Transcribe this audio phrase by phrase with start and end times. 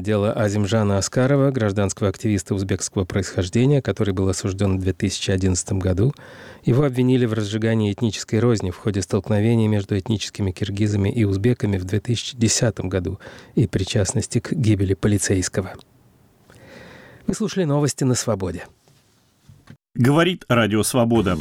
[0.00, 6.14] Дело Азимжана Аскарова, гражданского активиста узбекского происхождения, который был осужден в 2011 году.
[6.64, 11.84] Его обвинили в разжигании этнической розни в ходе столкновения между этническими киргизами и узбеками в
[11.84, 13.18] 2010 году
[13.54, 15.74] и причастности к гибели полицейского.
[17.26, 18.66] Вы слушали новости на свободе.
[19.94, 21.36] Говорит Радио Свобода.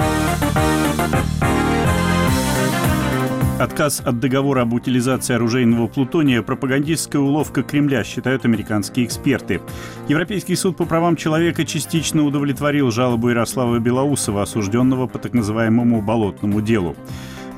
[3.62, 9.62] Отказ от договора об утилизации оружейного плутония– пропагандистская уловка Кремля, считают американские эксперты.
[10.08, 16.60] Европейский суд по правам человека частично удовлетворил жалобу Ярослава Белоусова, осужденного по так называемому «болотному
[16.60, 16.96] делу».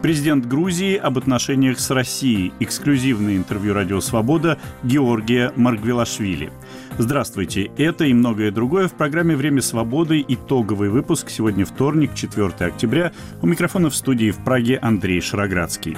[0.03, 2.51] Президент Грузии об отношениях с Россией.
[2.59, 6.51] Эксклюзивное интервью «Радио Свобода» Георгия Маргвелашвили.
[6.97, 7.71] Здравствуйте.
[7.77, 10.21] Это и многое другое в программе «Время свободы».
[10.27, 11.29] Итоговый выпуск.
[11.29, 13.13] Сегодня вторник, 4 октября.
[13.41, 15.95] У микрофона в студии в Праге Андрей Шароградский.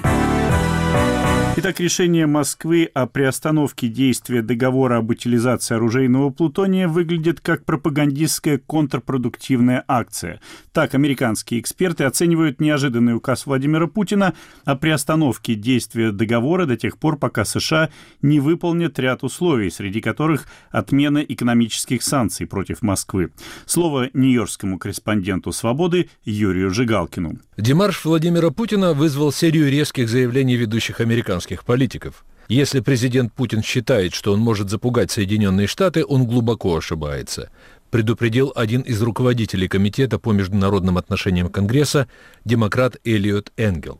[1.57, 9.81] Итак, решение Москвы о приостановке действия договора об утилизации оружейного плутония выглядит как пропагандистская контрпродуктивная
[9.87, 10.41] акция.
[10.73, 14.33] Так, американские эксперты оценивают неожиданный указ Владимира Путина
[14.65, 17.89] о приостановке действия договора до тех пор, пока США
[18.21, 23.31] не выполнят ряд условий, среди которых отмена экономических санкций против Москвы.
[23.65, 27.39] Слово нью-йоркскому корреспонденту «Свободы» Юрию Жигалкину.
[27.57, 30.99] Демарш Владимира Путина вызвал серию резких заявлений ведущих
[31.45, 32.25] американских политиков.
[32.47, 37.49] Если президент Путин считает, что он может запугать Соединенные Штаты, он глубоко ошибается,
[37.89, 42.07] предупредил один из руководителей Комитета по международным отношениям Конгресса,
[42.45, 43.99] демократ Элиот Энгел.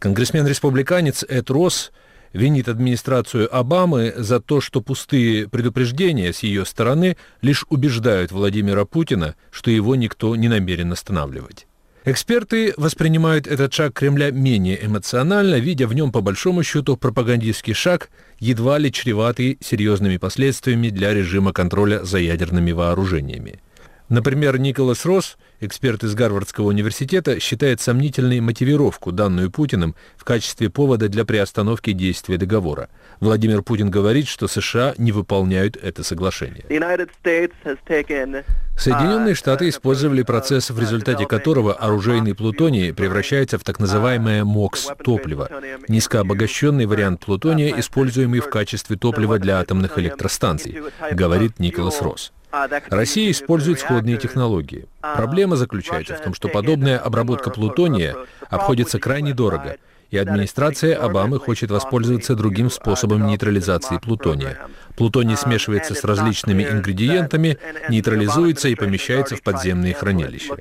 [0.00, 1.92] Конгрессмен-республиканец Эд Росс
[2.32, 9.34] винит администрацию Обамы за то, что пустые предупреждения с ее стороны лишь убеждают Владимира Путина,
[9.50, 11.66] что его никто не намерен останавливать.
[12.04, 18.10] Эксперты воспринимают этот шаг Кремля менее эмоционально, видя в нем по большому счету пропагандистский шаг,
[18.38, 23.60] едва ли чреватый серьезными последствиями для режима контроля за ядерными вооружениями.
[24.08, 31.08] Например, Николас Росс, эксперт из Гарвардского университета, считает сомнительной мотивировку, данную Путиным, в качестве повода
[31.08, 32.88] для приостановки действия договора.
[33.20, 36.64] Владимир Путин говорит, что США не выполняют это соглашение.
[38.76, 45.50] Соединенные Штаты использовали процесс, в результате которого оружейный плутоний превращается в так называемое МОКС-топливо,
[45.88, 50.80] низкообогащенный вариант плутония, используемый в качестве топлива для атомных электростанций,
[51.12, 52.32] говорит Николас Росс.
[52.50, 54.86] Россия использует сходные технологии.
[55.00, 58.16] Проблема заключается в том, что подобная обработка плутония
[58.48, 59.76] обходится крайне дорого,
[60.10, 64.58] и администрация Обамы хочет воспользоваться другим способом нейтрализации плутония.
[64.96, 67.58] Плутоний смешивается с различными ингредиентами,
[67.88, 70.54] нейтрализуется и помещается в подземные хранилища.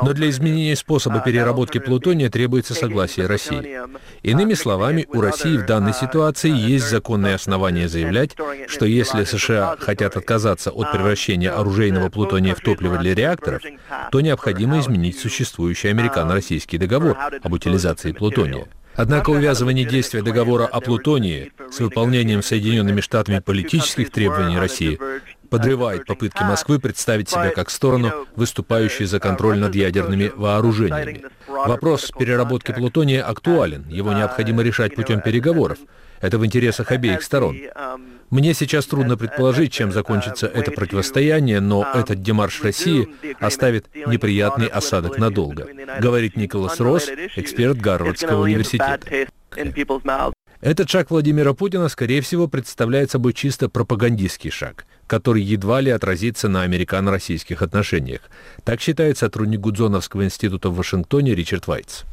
[0.00, 3.78] Но для изменения способа переработки плутония требуется согласие России.
[4.22, 8.36] Иными словами, у России в данной ситуации есть законное основание заявлять,
[8.68, 13.62] что если США хотят отказаться от превращения оружейного плутония в топливо для реакторов,
[14.10, 18.66] то необходимо изменить существующий американо-российский договор об утилизации плутония.
[18.96, 24.98] Однако увязывание действия договора о плутонии с выполнением Соединенными Штатами политических требований России
[25.46, 31.24] подрывает попытки Москвы представить себя как сторону, выступающей за контроль над ядерными вооружениями.
[31.48, 35.78] Вопрос переработки плутония актуален, его необходимо решать путем переговоров.
[36.20, 37.56] Это в интересах обеих сторон.
[38.30, 43.08] Мне сейчас трудно предположить, чем закончится это противостояние, но этот демарш России
[43.38, 45.68] оставит неприятный осадок надолго,
[46.00, 49.00] говорит Николас Росс, эксперт Гарвардского университета.
[50.60, 56.48] Этот шаг Владимира Путина, скорее всего, представляет собой чисто пропагандистский шаг, который едва ли отразится
[56.48, 58.22] на американо-российских отношениях.
[58.64, 62.04] Так считает сотрудник Гудзоновского института в Вашингтоне Ричард Вайтс.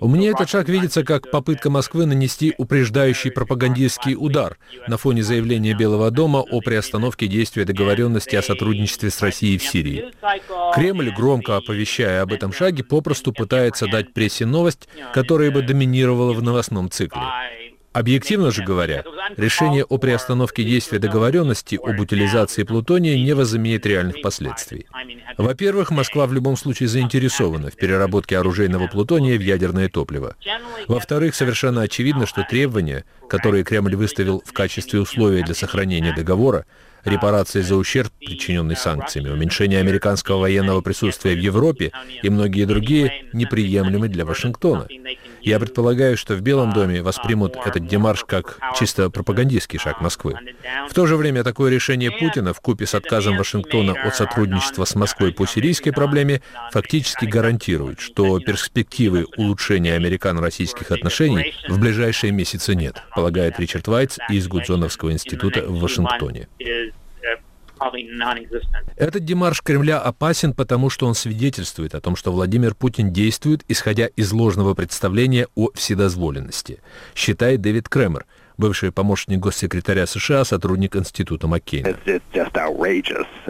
[0.00, 6.10] Мне этот шаг видится как попытка Москвы нанести упреждающий пропагандистский удар на фоне заявления Белого
[6.10, 10.06] дома о приостановке действия договоренности о сотрудничестве с Россией в Сирии.
[10.74, 16.42] Кремль, громко оповещая об этом шаге, попросту пытается дать прессе новость, которая бы доминировала в
[16.42, 17.22] новостном цикле.
[17.92, 19.02] Объективно же говоря,
[19.36, 24.86] решение о приостановке действия договоренности об утилизации плутония не возымеет реальных последствий.
[25.38, 30.36] Во-первых, Москва в любом случае заинтересована в переработке оружейного плутония в ядерное топливо.
[30.86, 36.66] Во-вторых, совершенно очевидно, что требования, которые Кремль выставил в качестве условия для сохранения договора,
[37.04, 41.92] репарации за ущерб, причиненный санкциями, уменьшение американского военного присутствия в Европе
[42.22, 44.86] и многие другие неприемлемы для Вашингтона.
[45.42, 50.34] Я предполагаю, что в Белом доме воспримут этот демарш как чисто пропагандистский шаг Москвы.
[50.88, 54.94] В то же время такое решение Путина в купе с отказом Вашингтона от сотрудничества с
[54.94, 56.42] Москвой по сирийской проблеме
[56.72, 64.48] фактически гарантирует, что перспективы улучшения американо-российских отношений в ближайшие месяцы нет, полагает Ричард Вайтс из
[64.48, 66.48] Гудзоновского института в Вашингтоне.
[68.96, 74.06] Этот демарш Кремля опасен, потому что он свидетельствует о том, что Владимир Путин действует, исходя
[74.06, 76.80] из ложного представления о вседозволенности,
[77.14, 78.26] считает Дэвид Кремер–
[78.58, 81.94] бывший помощник госсекретаря США, сотрудник Института Маккейна.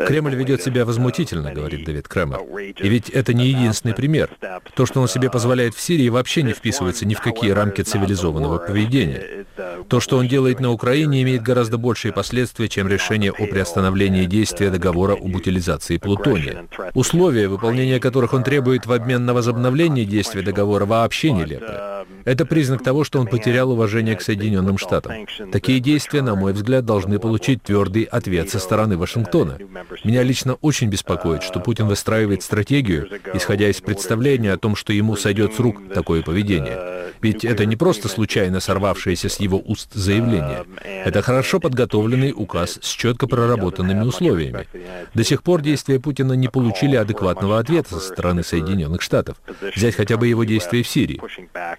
[0.06, 2.40] Кремль ведет себя возмутительно, говорит Дэвид Кремер.
[2.78, 4.31] И ведь это не единственный пример.
[4.75, 8.58] То, что он себе позволяет в Сирии, вообще не вписывается ни в какие рамки цивилизованного
[8.58, 9.46] поведения.
[9.88, 14.70] То, что он делает на Украине, имеет гораздо большие последствия, чем решение о приостановлении действия
[14.70, 16.66] договора об утилизации плутония.
[16.94, 22.04] Условия, выполнения которых он требует в обмен на возобновление действия договора, вообще нелепы.
[22.25, 24.98] Это признак того, что он потерял уважение к Соединенным Штатам.
[25.00, 25.50] Штатам.
[25.50, 29.59] Такие действия, на мой взгляд, должны получить твердый ответ со стороны Вашингтона.
[30.05, 35.17] Меня лично очень беспокоит, что Путин выстраивает стратегию, исходя из представления о том, что ему
[35.17, 36.99] сойдет с рук такое поведение.
[37.21, 40.65] Ведь это не просто случайно сорвавшееся с его уст заявление.
[40.85, 44.67] Это хорошо подготовленный указ с четко проработанными условиями.
[45.15, 49.37] До сих пор действия Путина не получили адекватного ответа со стороны Соединенных Штатов.
[49.75, 51.21] Взять хотя бы его действия в Сирии.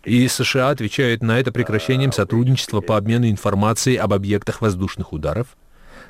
[0.04, 5.57] И США отвечают на это прекращением сотрудничества по обмену обмену информацией об объектах воздушных ударов?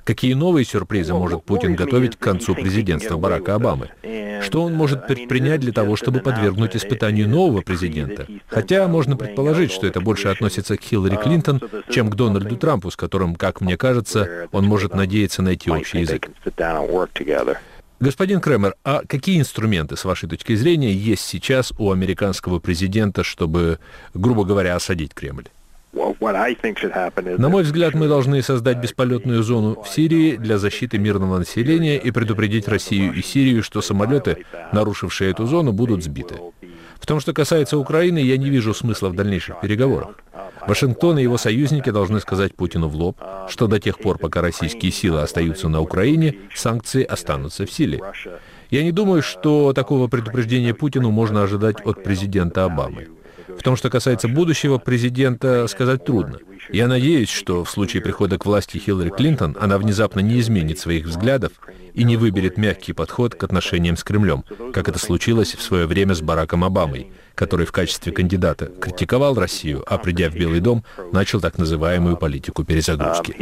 [0.04, 3.90] Какие новые сюрпризы может Путин готовить к концу президентства Барака Обамы?
[4.42, 8.28] Что он может предпринять для того, чтобы подвергнуть испытанию нового президента?
[8.48, 12.96] Хотя можно предположить, что это больше относится к Хиллари Клинтон, чем к Дональду Трампу, с
[12.96, 16.30] которым, как мне кажется, он может надеяться найти общий язык.
[18.00, 23.80] Господин Кремер, а какие инструменты, с вашей точки зрения, есть сейчас у американского президента, чтобы,
[24.14, 25.50] грубо говоря, осадить Кремль?
[27.40, 32.12] На мой взгляд, мы должны создать бесполетную зону в Сирии для защиты мирного населения и
[32.12, 36.36] предупредить Россию и Сирию, что самолеты, нарушившие эту зону, будут сбиты.
[37.00, 40.20] В том, что касается Украины, я не вижу смысла в дальнейших переговорах.
[40.68, 44.92] Вашингтон и его союзники должны сказать Путину в лоб, что до тех пор, пока российские
[44.92, 48.00] силы остаются на Украине, санкции останутся в силе.
[48.70, 53.08] Я не думаю, что такого предупреждения Путину можно ожидать от президента Обамы.
[53.58, 56.40] В том, что касается будущего президента, сказать трудно.
[56.72, 61.06] Я надеюсь, что в случае прихода к власти Хиллари Клинтон она внезапно не изменит своих
[61.06, 61.54] взглядов
[61.94, 64.44] и не выберет мягкий подход к отношениям с Кремлем,
[64.74, 69.86] как это случилось в свое время с Бараком Обамой, который в качестве кандидата критиковал Россию,
[69.88, 70.84] а придя в Белый дом,
[71.14, 73.34] начал так называемую политику перезагрузки.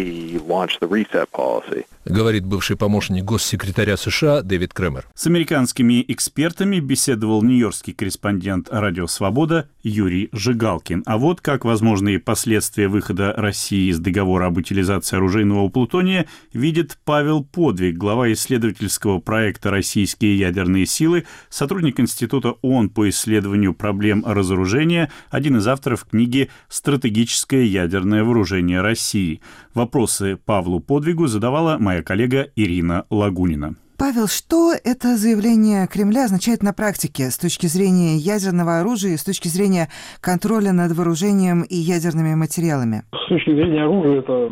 [2.05, 5.07] Говорит бывший помощник госсекретаря США Дэвид Кремер.
[5.15, 11.03] С американскими экспертами беседовал нью-йоркский корреспондент «Радио Свобода» Юрий Жигалкин.
[11.05, 17.43] А вот как возможные последствия выхода России из договора об утилизации оружейного плутония видит Павел
[17.43, 25.55] Подвиг, глава исследовательского проекта «Российские ядерные силы», сотрудник Института ООН по исследованию проблем разоружения, один
[25.55, 29.39] из авторов книги «Стратегическое ядерное вооружение России».
[29.73, 33.75] Вопросы Павлу Подвигу задавала моя коллега Ирина Лагунина.
[33.97, 39.23] Павел, что это заявление Кремля означает на практике с точки зрения ядерного оружия и с
[39.23, 39.87] точки зрения
[40.19, 43.03] контроля над вооружением и ядерными материалами?
[43.13, 44.51] С точки зрения оружия это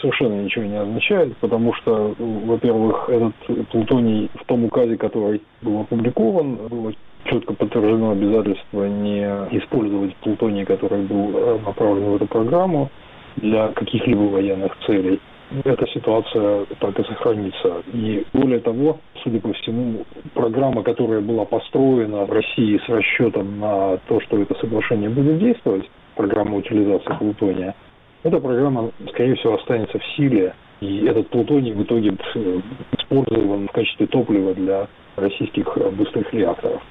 [0.00, 6.56] совершенно ничего не означает, потому что, во-первых, этот плутоний в том указе, который был опубликован,
[6.68, 6.92] было
[7.24, 9.22] четко подтверждено обязательство не
[9.58, 12.90] использовать плутоний, который был э, направлен в эту программу
[13.36, 15.20] для каких-либо военных целей.
[15.64, 17.82] Эта ситуация так и сохранится.
[17.92, 23.98] И более того, судя по всему, программа, которая была построена в России с расчетом на
[24.08, 27.74] то, что это соглашение будет действовать, программа утилизации плутония,
[28.22, 32.60] эта программа, скорее всего, останется в силе, и этот плутоний в итоге э,
[33.04, 36.82] использован в качестве топлива для российских э, быстрых реакторов.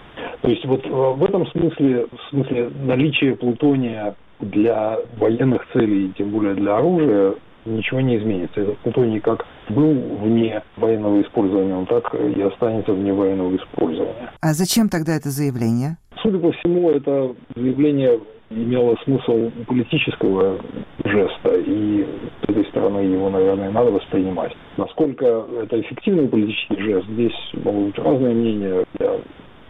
[0.41, 6.29] То есть вот э, в этом смысле, в смысле наличия плутония для военных целей, тем
[6.29, 7.33] более для оружия,
[7.65, 8.61] ничего не изменится.
[8.61, 14.31] Этот плутоний как был вне военного использования, он так и останется вне военного использования.
[14.41, 15.97] А зачем тогда это заявление?
[16.21, 18.19] Судя по всему, это заявление
[18.55, 20.59] имело смысл политического
[21.03, 22.05] жеста, и
[22.45, 24.55] с этой стороны его, наверное, надо воспринимать.
[24.77, 28.85] Насколько это эффективный политический жест, здесь могут быть разные мнения.
[28.99, 29.19] Я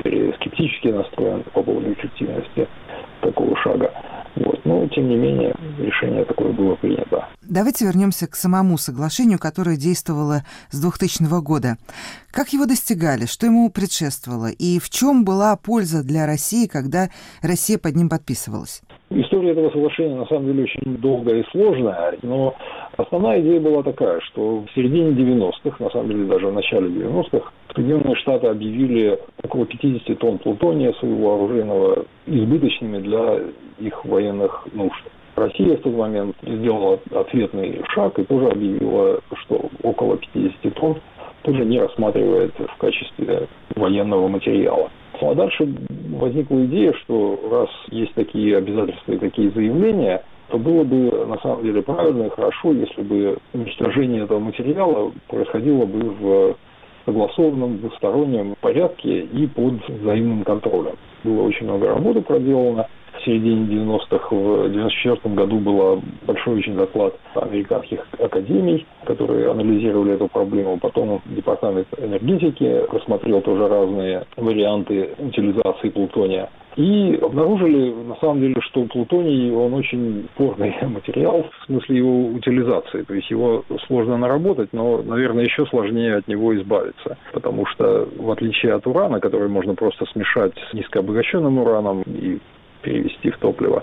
[0.03, 2.67] скептически настроен по поводу эффективности
[3.22, 3.91] такого шага.
[4.36, 4.65] Вот.
[4.65, 7.27] Но, тем не менее, решение такое было принято.
[7.41, 11.77] Давайте вернемся к самому соглашению, которое действовало с 2000 года.
[12.31, 17.10] Как его достигали, что ему предшествовало, и в чем была польза для России, когда
[17.43, 18.81] Россия под ним подписывалась?
[19.12, 22.55] История этого соглашения на самом деле очень долгая и сложная, но
[22.97, 27.51] основная идея была такая, что в середине 90-х, на самом деле даже в начале 90-х,
[27.75, 33.39] Соединенные Штаты объявили около 50 тонн плутония своего оружейного избыточными для
[33.79, 35.03] их военных нужд.
[35.35, 40.97] Россия в тот момент сделала ответный шаг и тоже объявила, что около 50 тонн
[41.41, 44.89] тоже не рассматривает в качестве военного материала.
[45.23, 45.67] Ну, а дальше
[46.12, 51.63] возникла идея, что раз есть такие обязательства и такие заявления, то было бы на самом
[51.63, 56.55] деле правильно и хорошо, если бы уничтожение этого материала происходило бы в
[57.05, 60.95] согласованном двустороннем порядке и под взаимным контролем.
[61.23, 64.35] Было очень много работы проделано в середине 90-х.
[64.35, 70.79] В 94 году был большой очень доклад американских академий, которые анализировали эту проблему.
[70.79, 76.50] Потом Департамент энергетики рассмотрел тоже разные варианты утилизации плутония.
[76.75, 83.03] И обнаружили, на самом деле, что плутоний, он очень спорный материал в смысле его утилизации.
[83.03, 87.17] То есть его сложно наработать, но, наверное, еще сложнее от него избавиться.
[87.31, 92.39] Потому что, в отличие от урана, который можно просто смешать с низкообогащенным ураном и
[92.83, 93.81] перевести в топливо.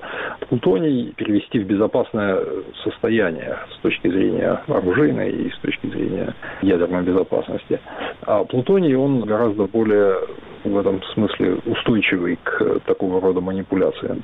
[0.48, 2.38] Плутоний перевести в безопасное
[2.84, 7.80] состояние с точки зрения оружейной и с точки зрения ядерной безопасности.
[8.22, 10.16] А плутоний, он гораздо более
[10.64, 14.22] в этом смысле устойчивый к такого рода манипуляциям.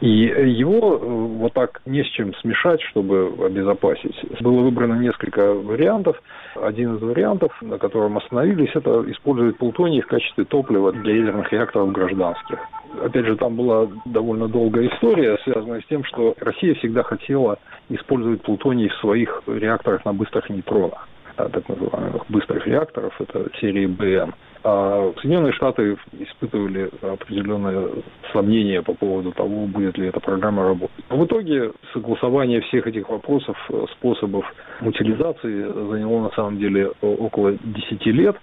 [0.00, 4.16] И его э, вот так не с чем смешать, чтобы обезопасить.
[4.40, 6.20] Было выбрано несколько вариантов.
[6.54, 11.92] Один из вариантов, на котором остановились, это использовать плутоний в качестве топлива для ядерных реакторов
[11.92, 12.58] гражданских.
[13.02, 17.58] Опять же, там была довольно долгая история, связанная с тем, что Россия всегда хотела
[17.88, 21.08] использовать плутоний в своих реакторах на быстрых нейтронах
[21.44, 24.34] так называемых быстрых реакторов, это серии БН.
[24.64, 28.02] А Соединенные Штаты испытывали определенные
[28.32, 31.04] сомнения по поводу того, будет ли эта программа работать.
[31.08, 33.56] Но в итоге согласование всех этих вопросов,
[33.92, 34.44] способов
[34.80, 38.36] утилизации заняло на самом деле около 10 лет.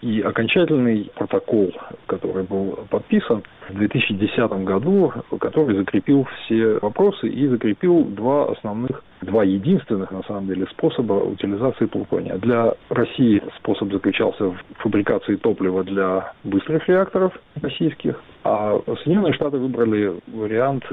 [0.00, 1.72] И окончательный протокол,
[2.06, 9.42] который был подписан в 2010 году, который закрепил все вопросы и закрепил два основных, два
[9.44, 12.36] единственных, на самом деле, способа утилизации плутония.
[12.36, 20.20] Для России способ заключался в фабрикации топлива для быстрых реакторов российских, а Соединенные Штаты выбрали
[20.28, 20.84] вариант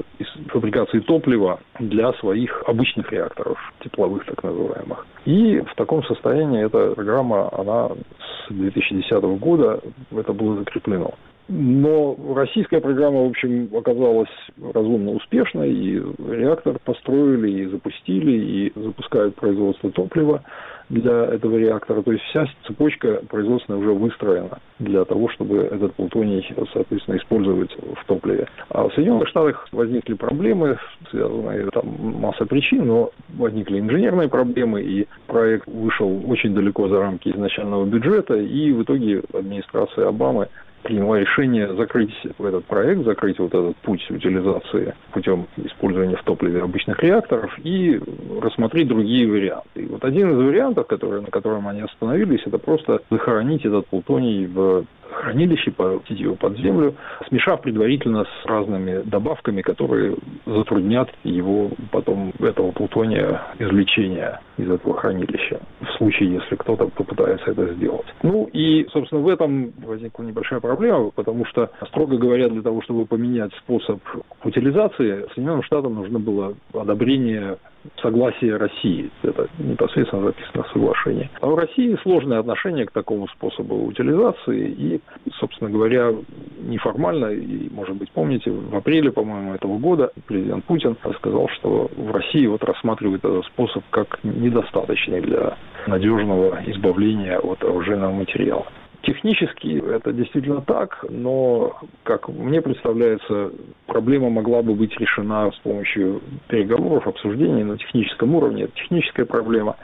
[0.48, 5.06] фабрикации топлива для своих обычных реакторов, тепловых так называемых.
[5.26, 8.52] И в таком состоянии эта программа, она с
[8.94, 9.80] 2010 года
[10.12, 11.14] это было закреплено.
[11.50, 14.30] Но российская программа, в общем, оказалась
[14.74, 20.42] разумно успешной, и реактор построили, и запустили, и запускают производство топлива
[20.90, 22.02] для этого реактора.
[22.02, 28.06] То есть вся цепочка производственная уже выстроена для того, чтобы этот плутоний, соответственно, использовать в
[28.06, 28.48] топливе.
[28.70, 30.78] А в Соединенных Штатах возникли проблемы,
[31.10, 31.86] связанные там
[32.22, 38.36] масса причин, но возникли инженерные проблемы, и проект вышел очень далеко за рамки изначального бюджета,
[38.36, 40.48] и в итоге администрация Обамы
[40.84, 47.02] приняла решение закрыть этот проект, закрыть вот этот путь утилизации путем использования в топливе обычных
[47.02, 48.00] реакторов и
[48.42, 49.82] рассмотреть другие варианты.
[49.82, 54.46] И вот один из вариантов, который, на котором они остановились, это просто захоронить этот плутоний
[54.46, 56.96] в хранилище, пустить его под землю,
[57.28, 65.60] смешав предварительно с разными добавками, которые затруднят его потом этого плутония извлечения из этого хранилища,
[65.82, 68.06] в случае, если кто-то попытается это сделать.
[68.22, 73.06] Ну и, собственно, в этом возникла небольшая проблема, потому что, строго говоря, для того, чтобы
[73.06, 74.00] поменять способ
[74.44, 77.58] утилизации, Соединенным Штатам нужно было одобрение
[78.02, 79.10] согласие России.
[79.24, 81.30] Это непосредственно записано в соглашении.
[81.42, 84.70] А у России сложное отношение к такому способу утилизации.
[84.70, 85.02] И,
[85.40, 86.14] собственно говоря,
[86.62, 92.12] неформально, и, может быть, помните, в апреле, по-моему, этого года президент Путин сказал, что в
[92.12, 95.58] России вот рассматривают этот способ как недостаточный для
[95.88, 98.66] надежного избавления от оружейного материала.
[99.04, 103.52] Технически это действительно так, но, как мне представляется,
[103.86, 108.64] проблема могла бы быть решена с помощью переговоров, обсуждений на техническом уровне.
[108.64, 109.76] Это техническая проблема.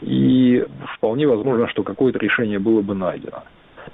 [0.00, 0.64] И
[0.96, 3.42] вполне возможно, что какое-то решение было бы найдено.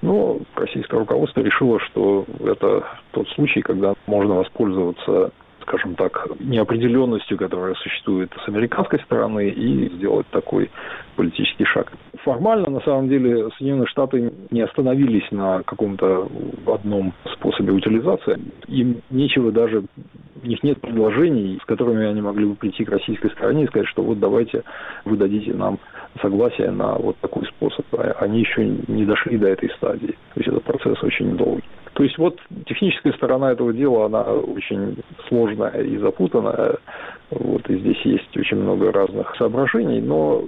[0.03, 7.75] Но российское руководство решило, что это тот случай, когда можно воспользоваться скажем так, неопределенностью, которая
[7.75, 10.71] существует с американской стороны, и сделать такой
[11.17, 11.93] политический шаг.
[12.25, 16.29] Формально, на самом деле, Соединенные Штаты не остановились на каком-то
[16.67, 18.39] одном способе утилизации.
[18.69, 19.85] Им нечего даже,
[20.43, 23.89] у них нет предложений, с которыми они могли бы прийти к российской стороне и сказать,
[23.89, 24.63] что вот давайте
[25.05, 25.79] вы дадите нам
[26.21, 27.85] согласие на вот такой способ.
[27.93, 30.17] А они еще не дошли до этой стадии.
[30.35, 31.65] То есть этот процесс очень долгий.
[32.01, 34.97] То есть вот техническая сторона этого дела, она очень
[35.29, 36.79] сложная и запутанная.
[37.29, 40.43] Вот, и здесь есть очень много разных соображений, но,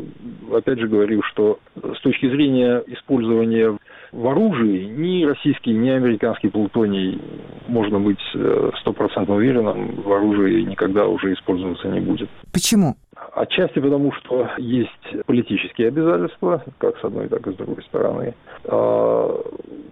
[0.50, 3.76] опять же, говорю, что с точки зрения использования
[4.12, 7.20] в оружии ни российский, ни американский плутоний,
[7.68, 12.30] можно быть э, стопроцентно уверенным, в оружии никогда уже использоваться не будет.
[12.50, 12.94] Почему?
[13.34, 18.34] Отчасти потому, что есть политические обязательства, как с одной, так и с другой стороны.
[18.66, 19.40] А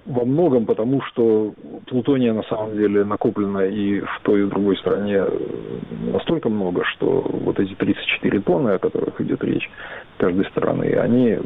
[0.04, 1.54] во многом потому, что
[1.86, 5.24] плутония на самом деле накоплено и в той, и в другой стране
[6.12, 9.70] настолько много, что вот эти 34 тонны, о которых идет речь,
[10.18, 11.38] каждой стороны, они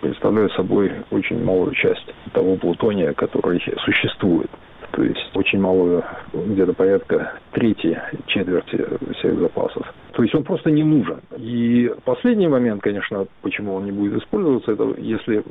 [0.00, 4.50] представляют собой очень малую часть того плутония, который существует.
[4.92, 8.86] То есть очень малую, где-то порядка трети, четверти
[9.18, 9.93] всех запасов.
[10.14, 11.20] То есть он просто не нужен.
[11.36, 15.42] И последний момент, конечно, почему он не будет использоваться, это если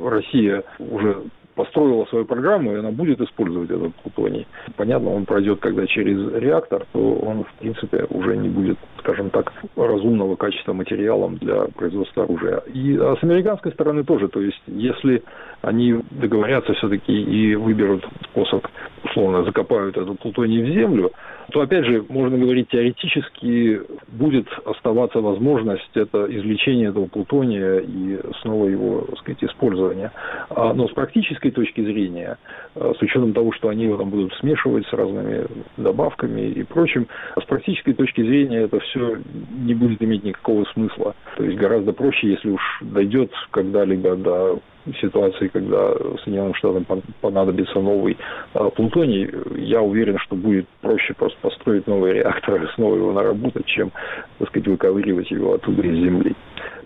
[0.00, 1.22] Россия уже
[1.54, 4.46] построила свою программу, и она будет использовать этот плутоний.
[4.76, 9.52] Понятно, он пройдет, когда через реактор, то он, в принципе, уже не будет, скажем так,
[9.74, 12.58] разумного качества материалом для производства оружия.
[12.74, 15.22] И а с американской стороны тоже, то есть если
[15.62, 18.66] они договорятся все-таки и выберут способ,
[19.04, 21.10] условно, закопают этот плутоний в землю,
[21.50, 28.66] то, опять же, можно говорить теоретически, будет оставаться возможность это извлечения этого плутония и снова
[28.66, 30.12] его, так сказать, использования.
[30.50, 32.36] А, но с практической точки зрения,
[32.74, 35.46] а, с учетом того, что они его там будут смешивать с разными
[35.78, 37.06] добавками и прочим,
[37.40, 41.14] с практической точки зрения это все не будет иметь никакого смысла.
[41.36, 44.60] То есть гораздо проще, если уж дойдет когда-либо до
[45.00, 46.86] ситуации, когда Соединенным Штатам
[47.20, 48.16] понадобится новый
[48.54, 53.66] а, плутоний, я уверен, что будет проще просто построить новый реактор и снова его наработать,
[53.66, 53.92] чем,
[54.38, 56.34] так сказать, выковыривать его оттуда из земли.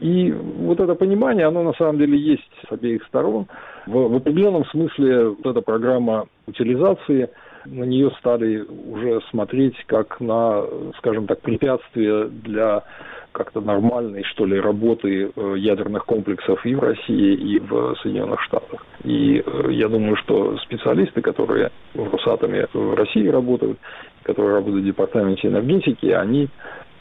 [0.01, 3.47] И вот это понимание, оно на самом деле есть с обеих сторон.
[3.87, 7.31] В, в определенном смысле вот эта программа утилизации
[7.67, 10.65] на нее стали уже смотреть как на,
[10.99, 12.85] скажем так, препятствие для
[13.33, 18.85] как-то нормальной, что ли, работы э, ядерных комплексов и в России, и в Соединенных Штатах.
[19.05, 23.79] И э, я думаю, что специалисты, которые в Росатоме в России работают,
[24.23, 26.49] которые работают в Департаменте энергетики, они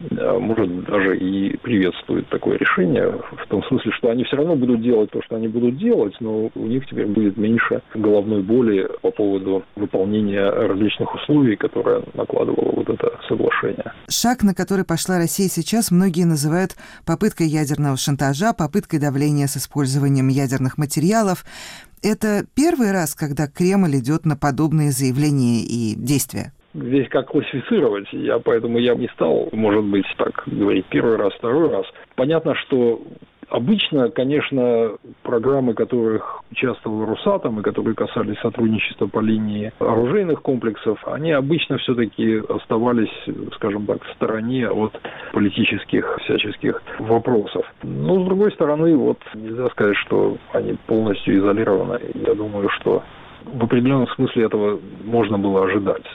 [0.09, 5.11] может, даже и приветствует такое решение, в том смысле, что они все равно будут делать
[5.11, 9.63] то, что они будут делать, но у них теперь будет меньше головной боли по поводу
[9.75, 13.91] выполнения различных условий, которые накладывало вот это соглашение.
[14.09, 20.27] Шаг, на который пошла Россия сейчас, многие называют попыткой ядерного шантажа, попыткой давления с использованием
[20.27, 21.45] ядерных материалов.
[22.03, 26.53] Это первый раз, когда Кремль идет на подобные заявления и действия?
[26.73, 31.69] Здесь как классифицировать, я поэтому я не стал, может быть, так говорить первый раз, второй
[31.69, 31.85] раз.
[32.15, 33.01] Понятно, что
[33.51, 34.91] Обычно, конечно,
[35.23, 42.41] программы, которых участвовал Росатом и которые касались сотрудничества по линии оружейных комплексов, они обычно все-таки
[42.47, 43.11] оставались,
[43.55, 44.97] скажем так, в стороне от
[45.33, 47.65] политических всяческих вопросов.
[47.83, 51.99] Но, с другой стороны, вот нельзя сказать, что они полностью изолированы.
[52.25, 53.03] Я думаю, что
[53.43, 56.05] в определенном смысле этого можно было ожидать.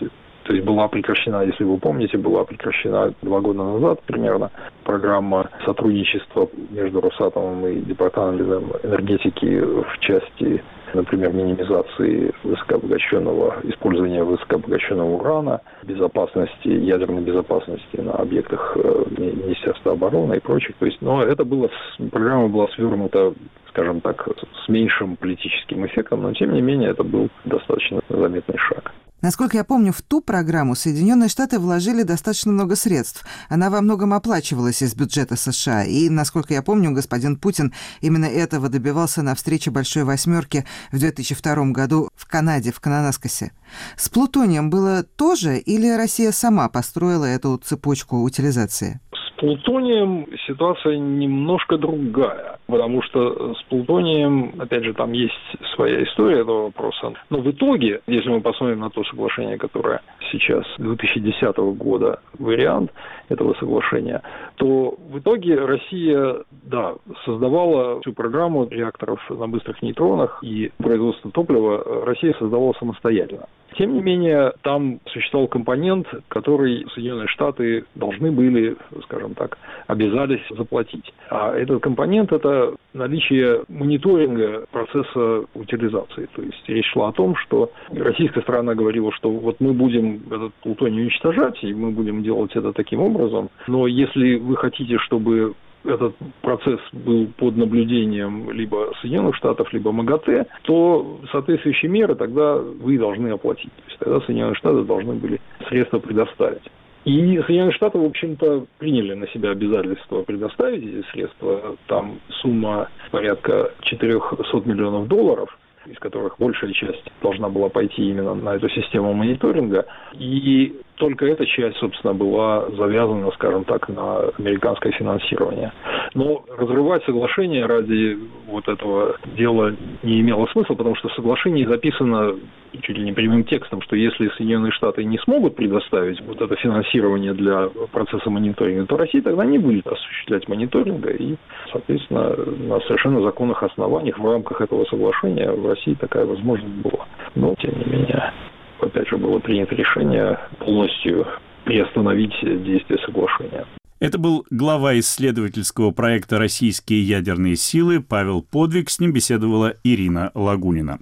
[0.47, 4.53] То есть была прекращена, если вы помните, была прекращена два года назад примерно
[4.85, 10.63] программа сотрудничества между Росатомом и Департаментом энергетики в части
[10.95, 20.41] например, минимизации высокообогащенного, использования высокообогащенного урана, безопасности, ядерной безопасности на объектах э, Министерства обороны и
[20.41, 20.77] прочих.
[20.77, 21.69] То есть, но это было,
[22.11, 23.35] программа была свернута
[23.71, 24.27] скажем так,
[24.65, 28.91] с меньшим политическим эффектом, но тем не менее это был достаточно заметный шаг.
[29.23, 33.25] Насколько я помню, в ту программу Соединенные Штаты вложили достаточно много средств.
[33.49, 35.85] Она во многом оплачивалась из бюджета США.
[35.85, 41.55] И, насколько я помню, господин Путин именно этого добивался на встрече Большой Восьмерки в 2002
[41.73, 43.53] году в Канаде, в Кананаскосе.
[43.97, 49.01] С плутонием было то же или Россия сама построила эту цепочку утилизации?
[49.37, 55.35] Плутонием ситуация немножко другая, потому что с плутонием, опять же, там есть
[55.75, 57.13] своя история этого вопроса.
[57.31, 60.01] Но в итоге, если мы посмотрим на то соглашение, которое
[60.33, 62.93] сейчас 2010 года вариант
[63.29, 64.23] этого соглашения,
[64.57, 66.95] то в итоге Россия, да,
[67.25, 73.47] создавала всю программу реакторов на быстрых нейтронах и производство топлива Россия создавала самостоятельно.
[73.75, 81.13] Тем не менее, там существовал компонент, который Соединенные Штаты должны были, скажем так, обязались заплатить.
[81.31, 86.29] А этот компонент– это наличие мониторинга процесса утилизации.
[86.35, 90.55] То есть речь шла о том, что российская сторона говорила, что вот мы будем этот
[90.63, 95.55] плутоний уничтожать, и мы будем делать это таким образом, но если вы хотите, чтобы
[95.87, 102.99] этот процесс был под наблюдением либо Соединенных Штатов, либо МАГАТЭ, то соответствующие меры тогда вы
[102.99, 103.73] должны оплатить.
[103.73, 106.63] То есть тогда Соединенные Штаты должны были средства предоставить.
[107.05, 111.77] И Соединенные Штаты, в общем-то, приняли на себя обязательство предоставить эти средства.
[111.87, 115.57] Там сумма порядка 400 миллионов долларов–
[115.89, 119.87] из которых большая часть должна была пойти именно на эту систему мониторинга.
[120.15, 125.73] И только эта часть, собственно, была завязана, скажем так, на американское финансирование.
[126.15, 132.37] Но разрывать соглашение ради вот этого дела не имело смысла, потому что в соглашении записано
[132.83, 137.35] чуть ли не прямым текстом, что если Соединенные Штаты не смогут предоставить вот это финансирование
[137.35, 141.37] для процесса мониторинга, то Россия тогда не будет осуществлять мониторинга, и,
[141.73, 147.07] соответственно, на совершенно законных основаниях в рамках этого соглашения в России такая возможность была.
[147.35, 148.33] Но, тем не менее,
[148.81, 151.27] опять же, было принято решение полностью
[151.65, 153.65] приостановить действие соглашения.
[153.99, 158.91] Это был глава исследовательского проекта «Российские ядерные силы» Павел Подвиг.
[158.91, 160.99] С ним беседовала Ирина Лагунина.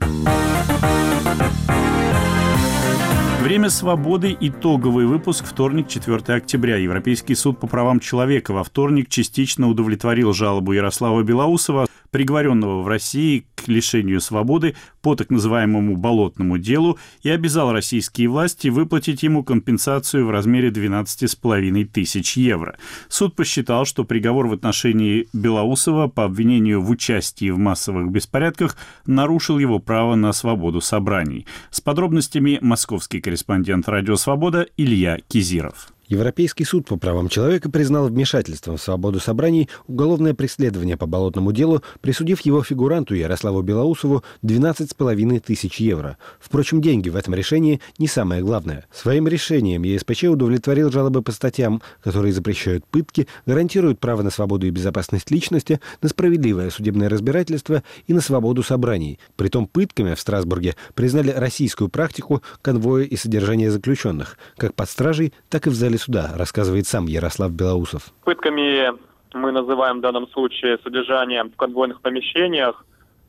[3.43, 4.37] Время свободы.
[4.41, 5.45] Итоговый выпуск.
[5.45, 6.77] Вторник, 4 октября.
[6.77, 13.45] Европейский суд по правам человека во вторник частично удовлетворил жалобу Ярослава Белоусова приговоренного в России
[13.57, 20.25] к лишению свободы по так называемому «болотному делу» и обязал российские власти выплатить ему компенсацию
[20.25, 22.77] в размере 12,5 тысяч евро.
[23.09, 29.59] Суд посчитал, что приговор в отношении Белоусова по обвинению в участии в массовых беспорядках нарушил
[29.59, 31.49] его право на свободу собраний.
[31.73, 35.94] С подробностями московский корреспондент «Радио Свобода» Илья Кизиров.
[36.09, 41.83] Европейский суд по правам человека признал вмешательством в свободу собраний уголовное преследование по болотному делу,
[42.03, 46.19] присудив его фигуранту Ярославу Белоусову 12,5 тысяч евро.
[46.41, 48.87] Впрочем, деньги в этом решении не самое главное.
[48.93, 54.71] Своим решением ЕСПЧ удовлетворил жалобы по статьям, которые запрещают пытки, гарантируют право на свободу и
[54.71, 59.19] безопасность личности, на справедливое судебное разбирательство и на свободу собраний.
[59.37, 65.67] Притом пытками в Страсбурге признали российскую практику конвоя и содержания заключенных, как под стражей, так
[65.67, 68.03] и в зале зале суда, рассказывает сам Ярослав Белоусов.
[68.25, 68.93] Пытками
[69.35, 72.85] мы называем в данном случае содержание в конвойных помещениях,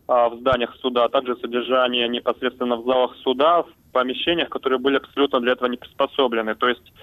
[0.07, 4.97] а, в зданиях суда, а также содержание непосредственно в залах суда, в помещениях, которые были
[4.97, 6.55] абсолютно для этого не приспособлены.
[6.55, 6.93] То есть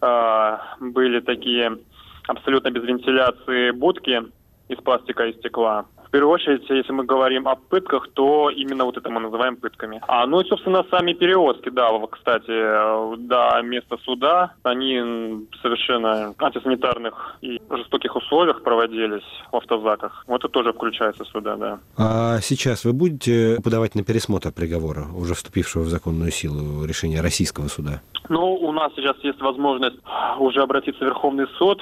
[0.00, 1.78] э, были такие
[2.26, 4.22] абсолютно без вентиляции будки
[4.68, 8.96] из пластика и стекла, в первую очередь, если мы говорим о пытках, то именно вот
[8.96, 10.02] это мы называем пытками.
[10.08, 17.60] А, ну и, собственно, сами перевозки, да, кстати, до места суда, они совершенно антисанитарных и
[17.70, 20.24] жестоких условиях проводились в автозаках.
[20.26, 21.78] Вот это тоже включается сюда, да.
[21.96, 27.68] А сейчас вы будете подавать на пересмотр приговора, уже вступившего в законную силу решения российского
[27.68, 28.02] суда?
[28.28, 29.98] Ну, у нас сейчас есть возможность
[30.40, 31.80] уже обратиться в Верховный суд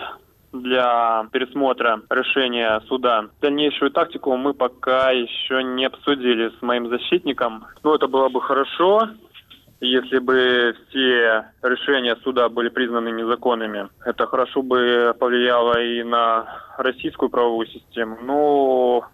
[0.53, 3.27] для пересмотра решения суда.
[3.41, 7.67] Дальнейшую тактику мы пока еще не обсудили с моим защитником.
[7.83, 9.09] Ну, это было бы хорошо,
[9.81, 13.89] если бы все решения суда были признаны незаконными.
[14.05, 16.47] Это хорошо бы повлияло и на
[16.79, 18.19] российскую правовую систему.
[18.23, 19.05] Но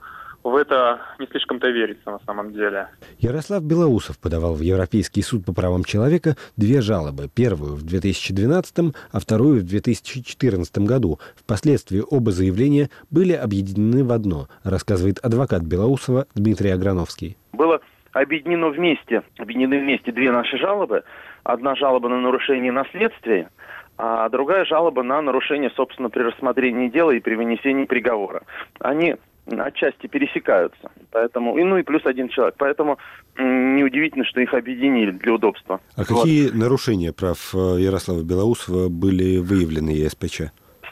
[0.45, 2.89] в это не слишком-то верится на самом деле.
[3.19, 7.29] Ярослав Белоусов подавал в Европейский суд по правам человека две жалобы.
[7.35, 11.19] Первую в 2012, а вторую в 2014 году.
[11.35, 17.39] Впоследствии оба заявления были объединены в одно, рассказывает адвокат Белоусова Дмитрий Аграновский.
[17.53, 17.81] Было
[18.13, 21.05] объединено вместе, объединены вместе две наши жалобы.
[21.43, 23.49] Одна жалоба на нарушение наследствия,
[23.97, 28.43] а другая жалоба на нарушение, собственно, при рассмотрении дела и при вынесении приговора.
[28.81, 30.91] Они отчасти пересекаются.
[31.11, 32.55] Поэтому, и, ну и плюс один человек.
[32.59, 32.99] Поэтому
[33.37, 35.81] неудивительно, что их объединили для удобства.
[35.97, 36.09] А вот.
[36.09, 40.43] какие нарушения прав э, Ярослава Белоусова были выявлены ЕСПЧ?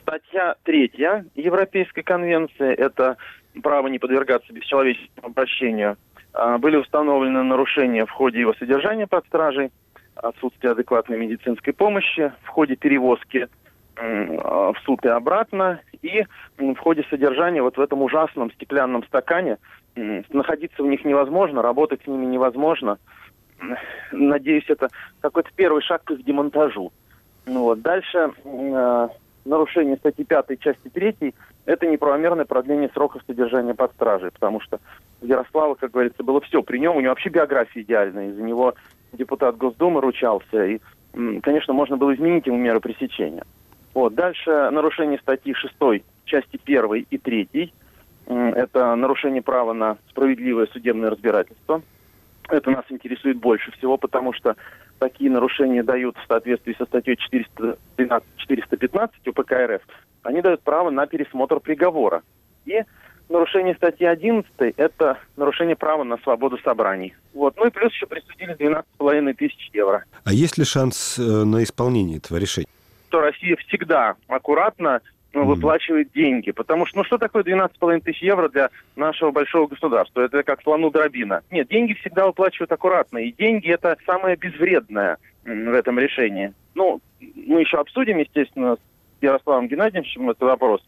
[0.00, 3.16] Статья третья Европейской конвенции– это
[3.62, 5.96] право не подвергаться бесчеловеческому обращению.
[6.32, 9.70] А, были установлены нарушения в ходе его содержания под стражей,
[10.14, 13.48] отсутствие адекватной медицинской помощи, в ходе перевозки
[14.02, 16.24] в суд и обратно, и
[16.58, 19.58] в ходе содержания вот в этом ужасном стеклянном стакане
[19.94, 22.98] находиться в них невозможно, работать с ними невозможно.
[24.10, 24.88] Надеюсь, это
[25.20, 26.92] какой-то первый шаг к их демонтажу.
[27.46, 27.80] Ну, вот.
[27.80, 29.08] Дальше э,
[29.44, 31.34] нарушение статьи 5 части 3–
[31.66, 34.80] это неправомерное продление сроков содержания под стражей, потому что
[35.20, 38.74] у Ярослава, как говорится, было все при нем, у него вообще биография идеальная, из-за него
[39.12, 40.80] депутат Госдумы ручался, и,
[41.42, 43.44] конечно, можно было изменить ему меры пресечения.
[43.94, 44.14] Вот.
[44.14, 47.72] Дальше нарушение статьи 6 части 1 и 3
[48.26, 51.82] это нарушение права на справедливое судебное разбирательство.
[52.48, 54.56] Это нас интересует больше всего, потому что
[54.98, 57.18] такие нарушения дают в соответствии со статьей
[57.98, 59.82] 413-415 УПК РФ,
[60.22, 62.22] они дают право на пересмотр приговора.
[62.64, 62.82] И
[63.28, 67.14] нарушение статьи 11– это нарушение права на свободу собраний.
[67.32, 67.56] Вот.
[67.56, 70.04] Ну и плюс еще присудили 12,5 тысяч евро.
[70.24, 72.68] А есть ли шанс э, на исполнение этого решения?
[73.12, 75.02] То Россия всегда аккуратно
[75.34, 76.50] ну, выплачивает деньги.
[76.50, 80.22] Потому что, ну что такое 12,5 тысяч евро для нашего большого государства?
[80.22, 81.42] Это как слону дробина.
[81.50, 83.18] Нет, деньги всегда выплачивают аккуратно.
[83.18, 86.54] И деньги это самое безвредное в этом решении.
[86.74, 90.82] Ну, мы еще обсудим, естественно, с Ярославом Геннадьевичем этот вопрос.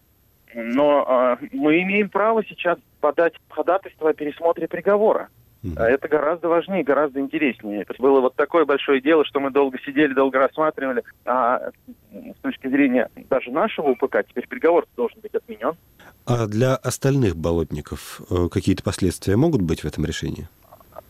[0.55, 5.29] Но э, мы имеем право сейчас подать ходатайство о пересмотре приговора.
[5.77, 7.83] А это гораздо важнее, гораздо интереснее.
[7.83, 11.03] Это было вот такое большое дело, что мы долго сидели, долго рассматривали.
[11.25, 11.71] А
[12.13, 15.73] с точки зрения даже нашего УПК теперь приговор должен быть отменен.
[16.27, 20.49] А для остальных болотников э, какие-то последствия могут быть в этом решении?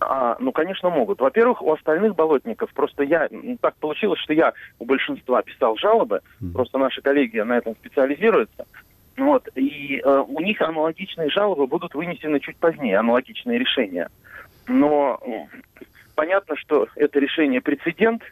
[0.01, 1.21] А, ну, конечно, могут.
[1.21, 3.29] Во-первых, у остальных болотников просто я...
[3.61, 6.21] Так получилось, что я у большинства писал жалобы.
[6.43, 6.53] Mm.
[6.53, 8.67] Просто наши коллеги на этом специализируются.
[9.17, 14.09] Вот, и э, у них аналогичные жалобы будут вынесены чуть позднее, аналогичные решения.
[14.67, 15.21] Но
[16.15, 18.23] понятно, что это решение прецедент,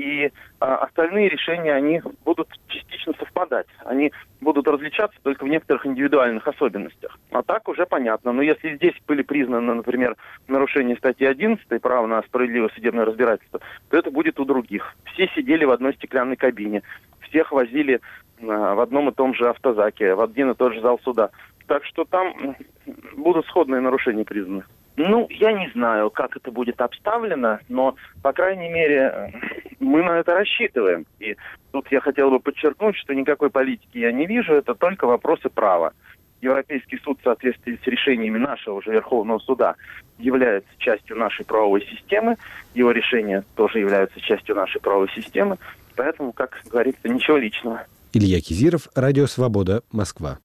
[0.00, 3.66] и а, остальные решения, они будут частично совпадать.
[3.84, 7.18] Они будут различаться только в некоторых индивидуальных особенностях.
[7.30, 8.32] А так уже понятно.
[8.32, 10.16] Но если здесь были признаны, например,
[10.48, 14.94] нарушение статьи 11 право на справедливое судебное разбирательство, то это будет у других.
[15.12, 16.82] Все сидели в одной стеклянной кабине.
[17.28, 18.00] Всех возили
[18.42, 21.30] а, в одном и том же автозаке, в один и тот же зал суда.
[21.66, 22.56] Так что там
[23.16, 24.64] будут сходные нарушения признаны.
[24.96, 29.32] Ну, я не знаю, как это будет обставлено, но, по крайней мере,
[29.78, 31.06] мы на это рассчитываем.
[31.18, 31.36] И
[31.72, 35.92] тут я хотел бы подчеркнуть, что никакой политики я не вижу, это только вопросы права.
[36.42, 39.74] Европейский суд в соответствии с решениями нашего уже Верховного суда
[40.18, 42.36] является частью нашей правовой системы.
[42.74, 45.58] Его решения тоже являются частью нашей правовой системы.
[45.96, 47.86] Поэтому, как говорится, ничего личного.
[48.12, 50.38] Илья Кизиров, Радио Свобода, Москва.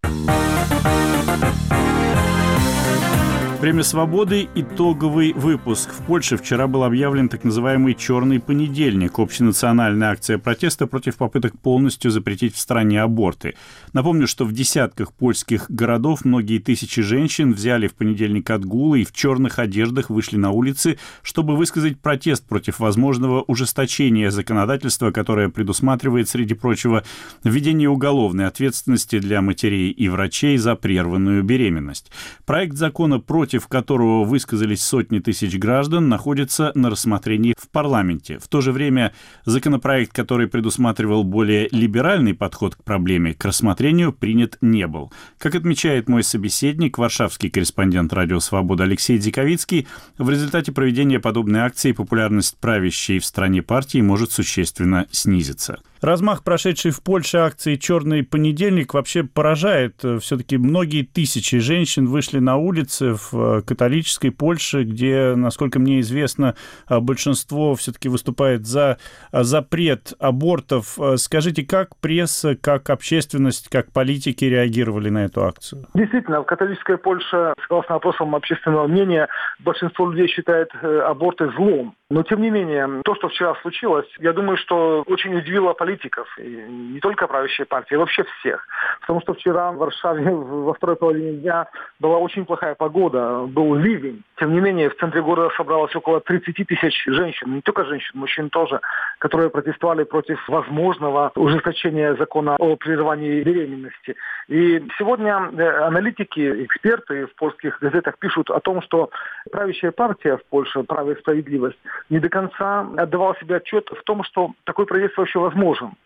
[3.65, 4.47] Время свободы.
[4.54, 5.89] Итоговый выпуск.
[5.91, 12.12] В Польше вчера был объявлен так называемый «Черный понедельник»– общенациональная акция протеста против попыток полностью
[12.12, 13.56] запретить в стране аборты.
[13.91, 19.12] Напомню, что в десятках польских городов многие тысячи женщин взяли в понедельник отгулы и в
[19.12, 26.54] черных одеждах вышли на улицы, чтобы высказать протест против возможного ужесточения законодательства, которое предусматривает, среди
[26.54, 27.04] прочего,
[27.43, 32.12] введение уголовной ответственности для матерей и врачей за прерванную беременность.
[32.45, 38.37] Проект закона против против которого высказались сотни тысяч граждан, находится на рассмотрении в парламенте.
[38.37, 39.13] В то же время
[39.45, 45.13] законопроект, который предусматривал более либеральный подход к проблеме, к рассмотрению принят не был.
[45.37, 49.87] Как отмечает мой собеседник, варшавский корреспондент «Радио Свобода» Алексей Диковицкий,
[50.17, 55.79] в результате проведения подобной акции популярность правящей в стране партии может существенно снизиться.
[56.01, 59.95] Размах прошедшей в Польше акции «Черный понедельник» вообще поражает.
[60.19, 66.55] Все-таки многие тысячи женщин вышли на улицы в э, католической Польше, где, насколько мне известно,
[66.89, 68.97] э, большинство все-таки выступает за
[69.31, 70.97] э, запрет абортов.
[71.15, 75.88] Скажите, как пресса, как общественность, как политики реагировали на эту акцию?
[75.93, 79.27] Действительно, в католической Польше, согласно опросам общественного мнения,
[79.60, 81.95] большинство людей считает аборты злом.
[82.10, 86.49] Но, тем не менее, то, что вчера случилось, я думаю, что очень удивило политиков, и
[86.93, 88.67] не только правящей партии, а вообще всех.
[89.01, 91.67] Потому что вчера в Варшаве во второй половине дня
[91.99, 94.23] была очень плохая погода, был ливень.
[94.38, 98.49] Тем не менее, в центре города собралось около 30 тысяч женщин, не только женщин, мужчин
[98.49, 98.79] тоже,
[99.19, 104.15] которые протестовали против возможного ужесточения закона о прерывании беременности.
[104.47, 109.10] И сегодня э, аналитики, эксперты в польских газетах пишут о том, что
[109.51, 111.79] правящая партия в Польше, «Право и справедливость»,
[112.10, 115.39] не до конца отдавал себе отчет в том, что такой протест вообще
[115.75, 115.97] возможен.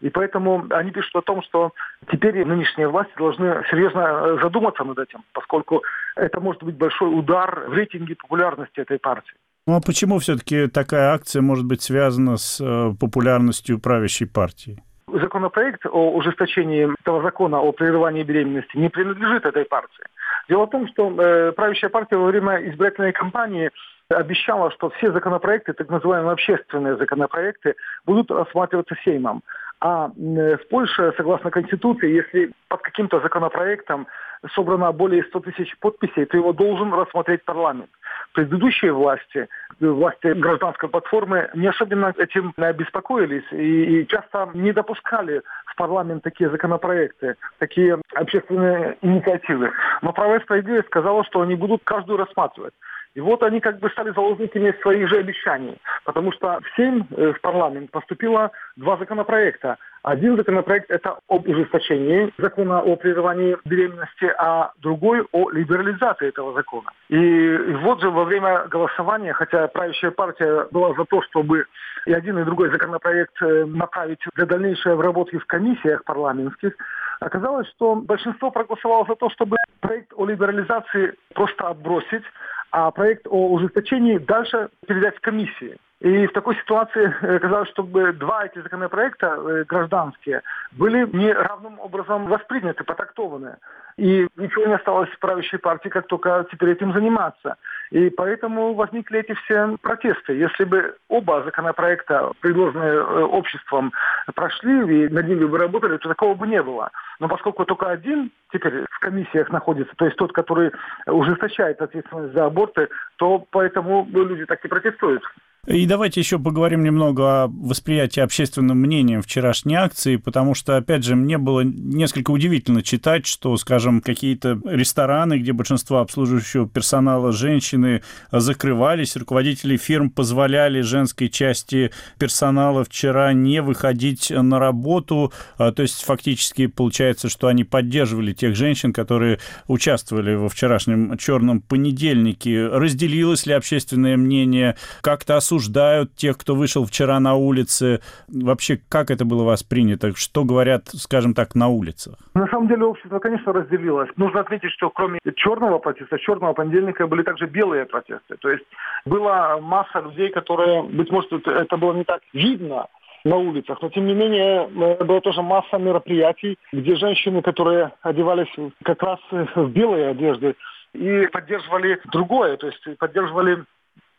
[0.00, 1.72] И поэтому они пишут о том, что
[2.10, 5.82] теперь нынешние власти должны серьезно э, задуматься над этим, поскольку
[6.14, 9.34] это может быть большой удар в рейтинге популярности этой партии.
[9.66, 14.80] Ну а почему все-таки такая акция может быть связана с э, популярностью правящей партии?
[15.08, 20.04] Законопроект о ужесточении этого закона о прерывании беременности не принадлежит этой партии.
[20.48, 23.70] Дело в том, что э, правящая партия во время избирательной кампании
[24.08, 27.74] обещала, что все законопроекты, так называемые общественные законопроекты,
[28.06, 29.42] будут рассматриваться Сеймом.
[29.80, 34.08] А в Польше, согласно Конституции, если под каким-то законопроектом
[34.54, 37.90] собрано более 100 тысяч подписей, то его должен рассмотреть парламент.
[38.32, 39.48] Предыдущие власти,
[39.80, 46.50] власти гражданской платформы, не особенно этим беспокоились и, и часто не допускали в парламент такие
[46.50, 49.72] законопроекты, такие общественные инициативы.
[50.02, 52.74] Но правая справедливость сказала, что они будут каждую рассматривать.
[53.18, 57.32] И вот они как бы стали заложниками своих же обещаний, потому что в 7 э,
[57.32, 59.76] в парламент поступило два законопроекта.
[60.04, 66.92] Один законопроект– это об ужесточении закона о прерывании беременности, а другой– о либерализации этого закона.
[67.08, 71.66] И, и вот же во время голосования, хотя правящая партия была за то, чтобы
[72.06, 76.72] и один, и другой законопроект э, направить для дальнейшей обработки в комиссиях парламентских,
[77.20, 82.24] оказалось, что большинство проголосовало за то, чтобы проект о либерализации просто отбросить,
[82.70, 85.76] а проект о ужесточении дальше передать комиссии.
[86.00, 91.80] И в такой ситуации э, оказалось, чтобы два эти законопроекта э, гражданские были не равным
[91.80, 93.56] образом восприняты, потрактованы.
[93.96, 97.56] И ничего не осталось правящей партии, как только теперь этим заниматься.
[97.90, 100.34] И поэтому возникли эти все протесты.
[100.34, 103.92] Если бы оба законопроекта, предложенные э, обществом,
[104.36, 106.90] прошли и над ними бы работали, то такого бы не было.
[107.18, 110.70] Но поскольку только один теперь в комиссиях находится, то есть тот, который
[111.06, 115.24] ужесточает ответственность за аборты, то поэтому люди так и протестуют.
[115.66, 121.14] И давайте еще поговорим немного о восприятии общественным мнением вчерашней акции, потому что, опять же,
[121.14, 129.16] мне было несколько удивительно читать, что, скажем, какие-то рестораны, где большинство обслуживающего персонала женщины, закрывались,
[129.16, 136.66] руководители фирм позволяли женской части персонала вчера не выходить на работу, а, то есть фактически
[136.66, 142.68] получается, что они поддерживали тех женщин, которые участвовали во вчерашнем черном понедельнике.
[142.68, 148.00] Разделилось ли общественное мнение, как-то осуждают тех, кто вышел вчера на улице?
[148.28, 150.12] Вообще, как это было воспринято?
[150.14, 152.14] Что говорят, скажем так, на улицах?
[152.34, 154.10] На самом деле общество, конечно, разделилось.
[154.16, 158.36] Нужно отметить, что кроме черного протеста, черного понедельника были также белые протесты.
[158.40, 158.64] То есть
[159.06, 162.86] была масса людей, которые, быть может, это было не так видно,
[163.24, 163.78] на улицах.
[163.82, 169.18] Но, тем не менее, э, была тоже масса мероприятий, где женщины, которые одевались как раз
[169.30, 170.54] в белые одежды,
[170.94, 173.64] и поддерживали другое, то есть поддерживали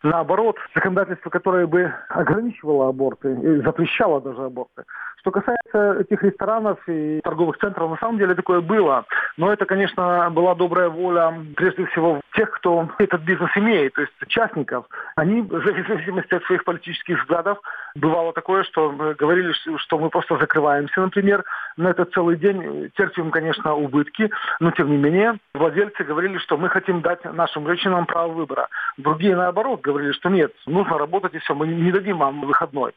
[0.03, 4.83] наоборот, законодательство, которое бы ограничивало аборты, и запрещало даже аборты.
[5.19, 9.05] Что касается этих ресторанов и торговых центров, на самом деле такое было.
[9.37, 14.13] Но это, конечно, была добрая воля, прежде всего, тех, кто этот бизнес имеет, то есть
[14.21, 14.85] участников.
[15.17, 17.57] Они, в зависимости от своих политических взглядов,
[17.95, 21.43] бывало такое, что говорили, что мы просто закрываемся, например,
[21.75, 24.29] на этот целый день, терпим, конечно, убытки,
[24.61, 28.69] но, тем не менее, владельцы говорили, что мы хотим дать нашим женщинам право выбора.
[28.97, 32.93] Другие, наоборот, говорили, что нет, нужно работать и все, мы не дадим вам выходной.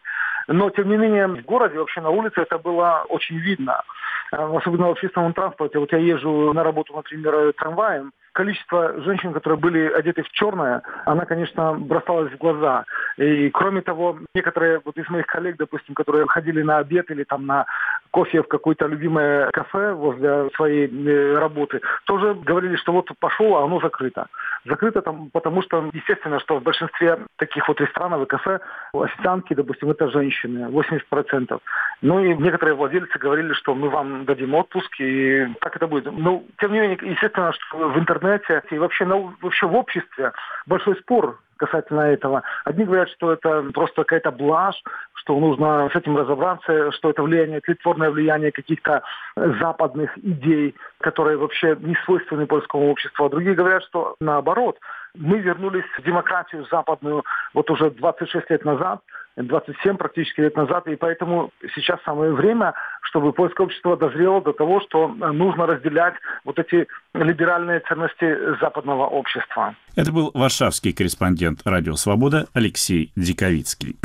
[0.49, 3.83] Но, тем не менее, в городе, вообще на улице это было очень видно.
[4.31, 5.79] Особенно в общественном транспорте.
[5.79, 11.25] Вот я езжу на работу, например, трамваем, количество женщин, которые были одеты в черное, она,
[11.25, 12.85] конечно, бросалась в глаза.
[13.17, 17.47] И кроме того, некоторые вот из моих коллег, допустим, которые ходили на обед или там
[17.47, 17.67] на
[18.11, 23.65] кофе в какое-то любимое кафе возле своей э, работы, тоже говорили, что вот пошел, а
[23.65, 24.27] оно закрыто.
[24.65, 28.61] Закрыто там, потому что, естественно, что в большинстве таких вот ресторанов и кафе
[28.95, 31.61] официантки, допустим, это женщины, 80%.
[32.03, 36.11] Ну и некоторые владельцы говорили, что мы вам дадим отпуск, и как это будет.
[36.13, 40.33] Ну, тем не менее, естественно, что в интернете и вообще, ну, вообще в обществе
[40.67, 42.43] большой спор касательно этого.
[42.65, 44.83] Одни говорят, что это просто какая-то блажь,
[45.15, 49.03] что нужно с этим разобраться, что это влияние, тлетворное влияние каких-то
[49.37, 53.25] западных идей, которые вообще не свойственны польскому обществу.
[53.25, 54.79] А другие говорят, что наоборот,
[55.15, 57.23] мы вернулись в демократию западную
[57.55, 59.01] вот уже 26 лет назад,
[59.37, 64.81] 27 практически лет назад, и поэтому сейчас самое время, чтобы польское общество дозрело до того,
[64.81, 66.15] что нужно разделять
[66.45, 69.75] вот эти либеральные ценности западного общества.
[69.97, 73.97] Это был варшавский корреспондент «Радио Свобода» Алексей Диковицкий.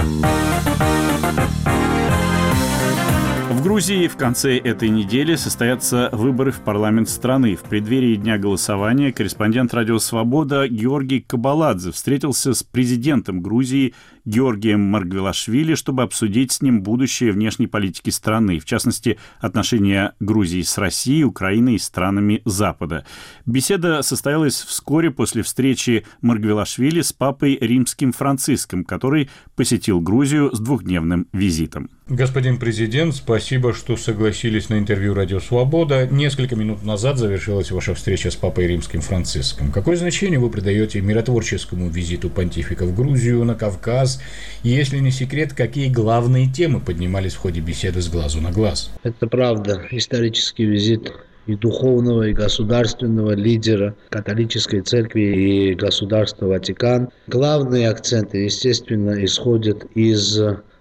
[3.57, 7.55] В Грузии в конце этой недели состоятся выборы в парламент страны.
[7.55, 13.95] В преддверии дня голосования корреспондент «Радио Свобода» Георгий Кабаладзе встретился с президентом Грузии
[14.27, 20.77] Георгием Маргвелашвили, чтобы обсудить с ним будущее внешней политики страны, в частности, отношения Грузии с
[20.77, 23.05] Россией, Украиной и странами Запада.
[23.45, 31.27] Беседа состоялась вскоре после встречи Маргвелашвили с папой римским Франциском, который посетил Грузию с двухдневным
[31.31, 31.89] визитом.
[32.09, 36.07] Господин президент, спасибо, что согласились на интервью «Радио Свобода».
[36.07, 39.71] Несколько минут назад завершилась ваша встреча с папой римским Франциском.
[39.71, 44.16] Какое значение вы придаете миротворческому визиту понтифика в Грузию, на Кавказ
[44.63, 48.91] Если не секрет, какие главные темы поднимались в ходе беседы с глазу на глаз?
[49.03, 49.83] Это правда.
[49.91, 51.13] Исторический визит
[51.45, 57.09] и духовного, и государственного лидера католической церкви и государства Ватикан.
[57.27, 60.39] Главные акценты, естественно, исходят из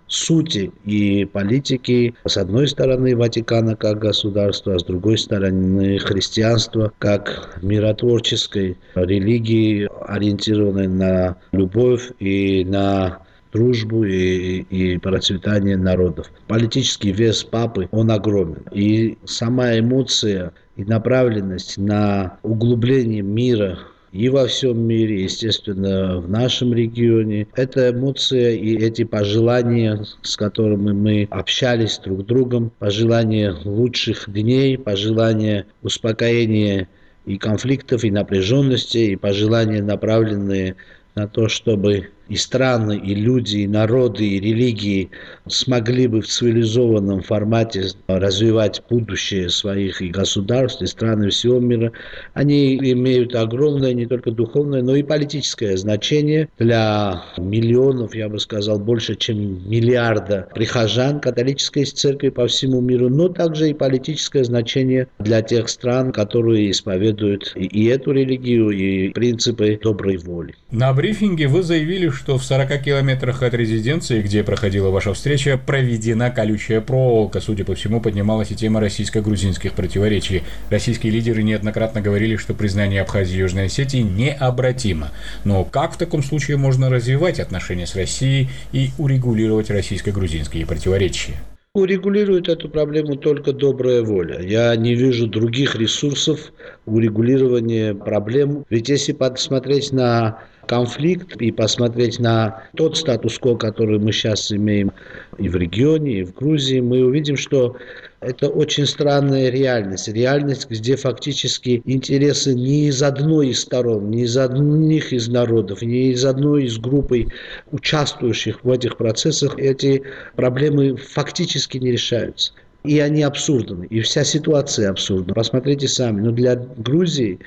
[0.08, 7.58] сути и политики, с одной стороны, Ватикана как государства, а с другой стороны, христианства как
[7.62, 13.25] миротворческой религии, ориентированной на любовь и на
[13.56, 16.30] дружбу и, и процветание народов.
[16.46, 18.62] Политический вес папы, он огромен.
[18.72, 23.78] И сама эмоция и направленность на углубление мира
[24.12, 27.48] и во всем мире, естественно, в нашем регионе.
[27.54, 34.78] Это эмоция и эти пожелания, с которыми мы общались друг с другом, пожелания лучших дней,
[34.78, 36.88] пожелания успокоения
[37.26, 40.76] и конфликтов, и напряженности, и пожелания, направленные
[41.14, 45.10] на то, чтобы и страны, и люди, и народы, и религии
[45.48, 51.92] смогли бы в цивилизованном формате развивать будущее своих и государств, и стран всего мира,
[52.34, 58.78] они имеют огромное не только духовное, но и политическое значение для миллионов, я бы сказал,
[58.78, 65.42] больше, чем миллиарда прихожан католической церкви по всему миру, но также и политическое значение для
[65.42, 70.54] тех стран, которые исповедуют и эту религию, и принципы доброй воли.
[70.70, 76.30] На брифинге вы заявили, что в 40 километрах от резиденции, где проходила ваша встреча, проведена
[76.30, 77.40] колючая проволока.
[77.40, 80.42] Судя по всему, поднималась и тема российско-грузинских противоречий.
[80.70, 85.12] Российские лидеры неоднократно говорили, что признание Абхазии и Южной Осетии необратимо.
[85.44, 91.34] Но как в таком случае можно развивать отношения с Россией и урегулировать российско-грузинские противоречия?
[91.76, 94.40] Урегулирует эту проблему только добрая воля.
[94.40, 96.40] Я не вижу других ресурсов
[96.86, 98.64] урегулирования проблем.
[98.70, 104.92] Ведь если посмотреть на конфликт и посмотреть на тот статус-кво, который мы сейчас имеем
[105.38, 107.76] и в регионе, и в Грузии, мы увидим, что
[108.20, 110.08] это очень странная реальность.
[110.08, 116.10] Реальность, где фактически интересы не из одной из сторон, не из одних из народов, не
[116.10, 117.26] из одной из группы
[117.70, 120.02] участвующих в этих процессах, эти
[120.34, 122.52] проблемы фактически не решаются
[122.86, 125.34] и они абсурдны, и вся ситуация абсурдна.
[125.34, 127.40] Посмотрите сами, но для Грузии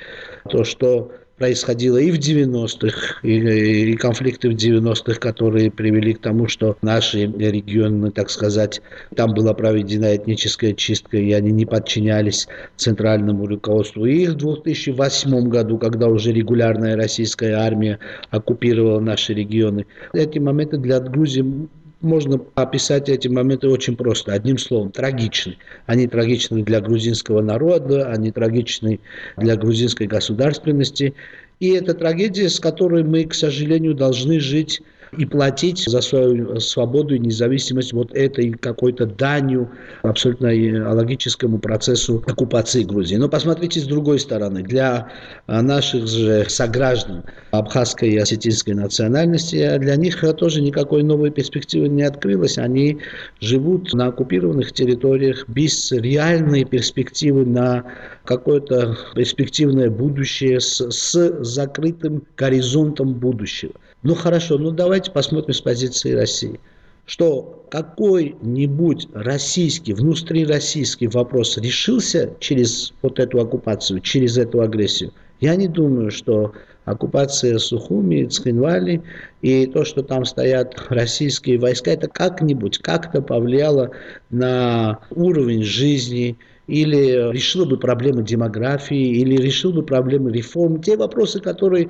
[0.49, 6.48] то, что происходило и в 90-х, и, и конфликты в 90-х, которые привели к тому,
[6.48, 8.82] что наши регионы, так сказать,
[9.16, 14.06] там была проведена этническая чистка, и они не подчинялись центральному руководству.
[14.06, 21.00] И в 2008 году, когда уже регулярная российская армия оккупировала наши регионы, эти моменты для
[21.00, 21.70] Грузии
[22.02, 25.58] можно описать эти моменты очень просто, одним словом, трагичны.
[25.86, 29.00] Они трагичны для грузинского народа, они трагичны
[29.38, 31.14] для грузинской государственности.
[31.60, 34.82] И это трагедия, с которой мы, к сожалению, должны жить
[35.18, 39.70] и платить за свою свободу и независимость вот этой какой-то данью
[40.03, 40.49] абсолютно
[40.93, 43.16] логическому процессу оккупации Грузии.
[43.16, 44.64] Но посмотрите с другой стороны.
[44.64, 45.12] Для
[45.47, 52.57] наших же сограждан абхазской и осетинской национальности, для них тоже никакой новой перспективы не открылось.
[52.57, 52.99] Они
[53.39, 57.84] живут на оккупированных территориях без реальной перспективы на
[58.26, 63.74] какое-то перспективное будущее с, с закрытым горизонтом будущего.
[64.02, 66.60] Ну хорошо, ну давайте посмотрим с позиции России.
[67.06, 75.12] Что какой-нибудь российский, внутрироссийский вопрос решился через вот эту оккупацию, через эту агрессию?
[75.41, 76.54] Я не думаю, что
[76.86, 79.02] оккупация Сухуми, Цхинвали
[79.41, 83.91] и то, что там стоят российские войска, это как-нибудь, как-то повлияло
[84.30, 86.38] на уровень жизни,
[86.70, 91.89] или решил бы проблемы демографии, или решил бы проблемы реформ, те вопросы, которые,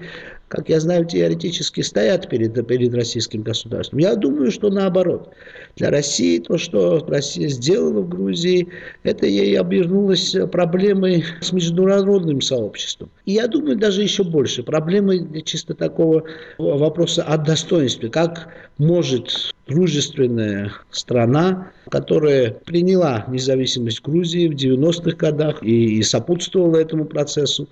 [0.50, 4.00] как я знаю, теоретически стоят перед, перед российским государством.
[4.00, 5.30] Я думаю, что наоборот.
[5.78, 8.68] Для России то, что Россия сделала в Грузии,
[9.04, 13.10] это ей обернулось проблемой с международным сообществом.
[13.26, 16.24] И я думаю, даже еще больше, проблемой чисто такого
[16.58, 18.10] вопроса о достоинстве.
[18.10, 27.06] Как может дружественная страна, которая приняла независимость Грузии в 90-х годах и, и сопутствовала этому
[27.06, 27.70] процессу.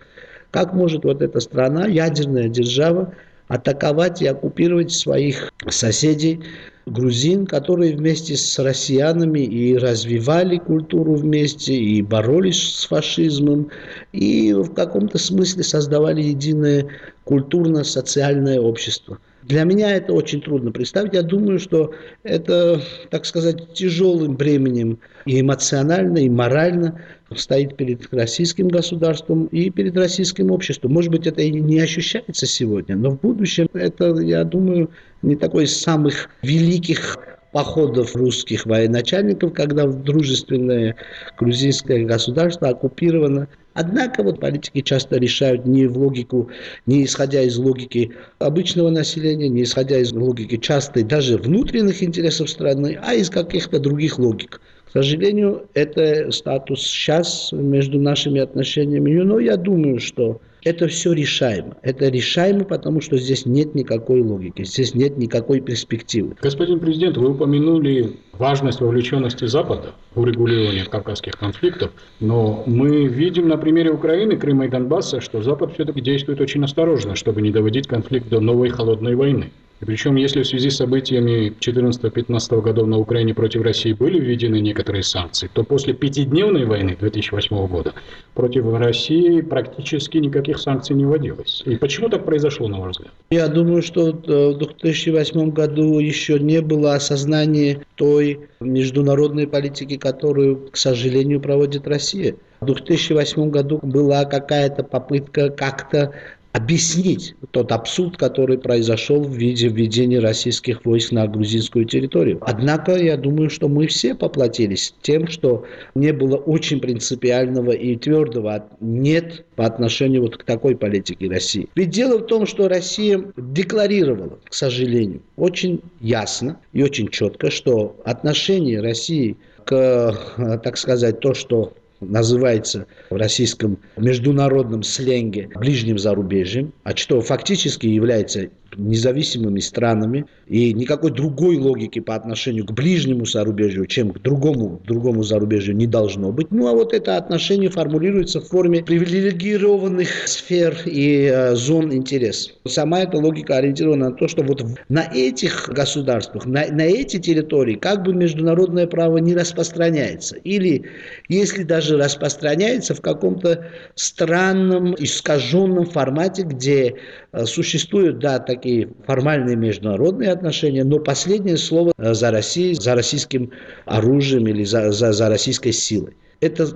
[0.51, 3.13] Как может вот эта страна, ядерная держава,
[3.47, 6.41] атаковать и оккупировать своих соседей,
[6.85, 13.69] грузин, которые вместе с россиянами и развивали культуру вместе, и боролись с фашизмом,
[14.13, 16.87] и в каком-то смысле создавали единое
[17.25, 19.19] культурно-социальное общество.
[19.43, 21.13] Для меня это очень трудно представить.
[21.13, 21.93] Я думаю, что
[22.23, 27.01] это, так сказать, тяжелым бременем и эмоционально, и морально
[27.35, 30.93] стоит перед российским государством и перед российским обществом.
[30.93, 34.89] Может быть, это и не ощущается сегодня, но в будущем это, я думаю,
[35.21, 37.17] не такой из самых великих
[37.51, 40.95] походов русских военачальников, когда дружественное
[41.37, 43.47] грузинское государство оккупировано
[43.79, 46.49] Однако вот политики часто решают не в логику,
[46.87, 52.97] не исходя из логики обычного населения, не исходя из логики частой даже внутренних интересов страны,
[52.99, 54.61] а из каких-то других логик.
[54.87, 59.11] К сожалению, это статус сейчас между нашими отношениями.
[59.21, 61.77] Но я думаю, что это все решаемо.
[61.81, 66.35] Это решаемо, потому что здесь нет никакой логики, здесь нет никакой перспективы.
[66.41, 73.57] Господин президент, вы упомянули важность вовлеченности Запада в урегулирование кавказских конфликтов, но мы видим на
[73.57, 78.27] примере Украины, Крыма и Донбасса, что Запад все-таки действует очень осторожно, чтобы не доводить конфликт
[78.29, 79.51] до новой холодной войны.
[79.79, 84.59] И причем, если в связи с событиями 14-15 годов на Украине против России были введены
[84.59, 87.93] некоторые санкции, то после пятидневной войны 2008 года
[88.33, 91.61] против России практически никаких санкций не вводилось.
[91.65, 93.13] И почему так произошло, на ваш взгляд?
[93.29, 100.77] Я думаю, что в 2008 году еще не было осознания той международной политики, которую, к
[100.77, 102.35] сожалению, проводит Россия.
[102.59, 106.13] В 2008 году была какая-то попытка как-то
[106.53, 112.39] объяснить тот абсурд, который произошел в виде введения российских войск на грузинскую территорию.
[112.41, 118.67] Однако я думаю, что мы все поплатились тем, что не было очень принципиального и твердого
[118.79, 121.69] нет по отношению вот к такой политике России.
[121.75, 127.95] Ведь дело в том, что Россия декларировала, к сожалению, очень ясно и очень четко, что
[128.03, 130.15] отношение России к,
[130.63, 138.49] так сказать, то, что называется в российском международном сленге ближним зарубежьем, а что фактически является
[138.75, 145.23] независимыми странами, и никакой другой логики по отношению к ближнему зарубежью, чем к другому, другому
[145.23, 146.51] зарубежью не должно быть.
[146.51, 152.51] Ну а вот это отношение формулируется в форме привилегированных сфер и э, зон интереса.
[152.65, 157.75] Сама эта логика ориентирована на то, что вот на этих государствах, на, на эти территории
[157.75, 160.37] как бы международное право не распространяется.
[160.37, 160.83] Или
[161.29, 163.65] если даже распространяется в каком-то
[163.95, 166.95] странном, искаженном формате, где
[167.31, 172.95] э, существуют, да, такие такие формальные международные отношения, но последнее слово э, за Россией, за
[172.95, 173.51] российским
[173.85, 176.15] оружием или за, за, за российской силой.
[176.41, 176.67] Это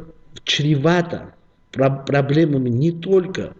[0.43, 1.33] чревато
[1.71, 3.53] проблемами не только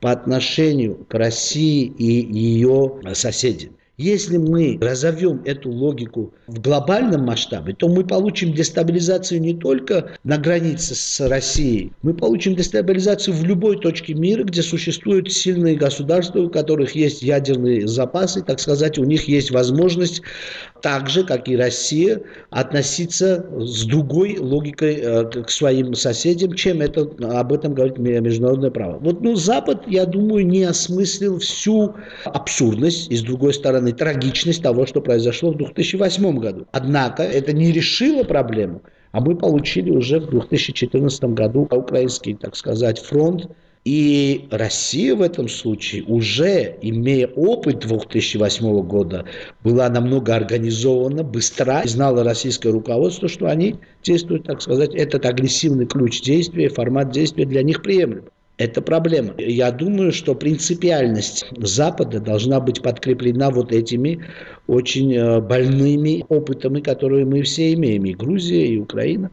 [0.00, 3.76] по отношению к России и ее соседям.
[3.98, 10.38] Если мы разовьем эту логику в глобальном масштабе, то мы получим дестабилизацию не только на
[10.38, 16.48] границе с Россией, мы получим дестабилизацию в любой точке мира, где существуют сильные государства, у
[16.48, 20.22] которых есть ядерные запасы, так сказать, у них есть возможность
[20.80, 27.10] так же, как и Россия, относиться с другой логикой э, к своим соседям, чем это,
[27.20, 28.98] об этом говорит международное право.
[29.00, 34.86] Вот ну, Запад, я думаю, не осмыслил всю абсурдность и, с другой стороны, трагичность того,
[34.86, 36.66] что произошло в 2008 году.
[36.72, 38.82] Однако это не решило проблему,
[39.12, 43.48] а мы получили уже в 2014 году украинский, так сказать, фронт,
[43.84, 49.24] и Россия в этом случае, уже имея опыт 2008 года,
[49.64, 55.86] была намного организована, быстра, и знала российское руководство, что они действуют, так сказать, этот агрессивный
[55.86, 58.24] ключ действия, формат действия для них приемлем.
[58.58, 59.34] Это проблема.
[59.38, 64.24] Я думаю, что принципиальность Запада должна быть подкреплена вот этими
[64.66, 69.30] очень э, больными опытами, которые мы все имеем, и Грузия, и Украина.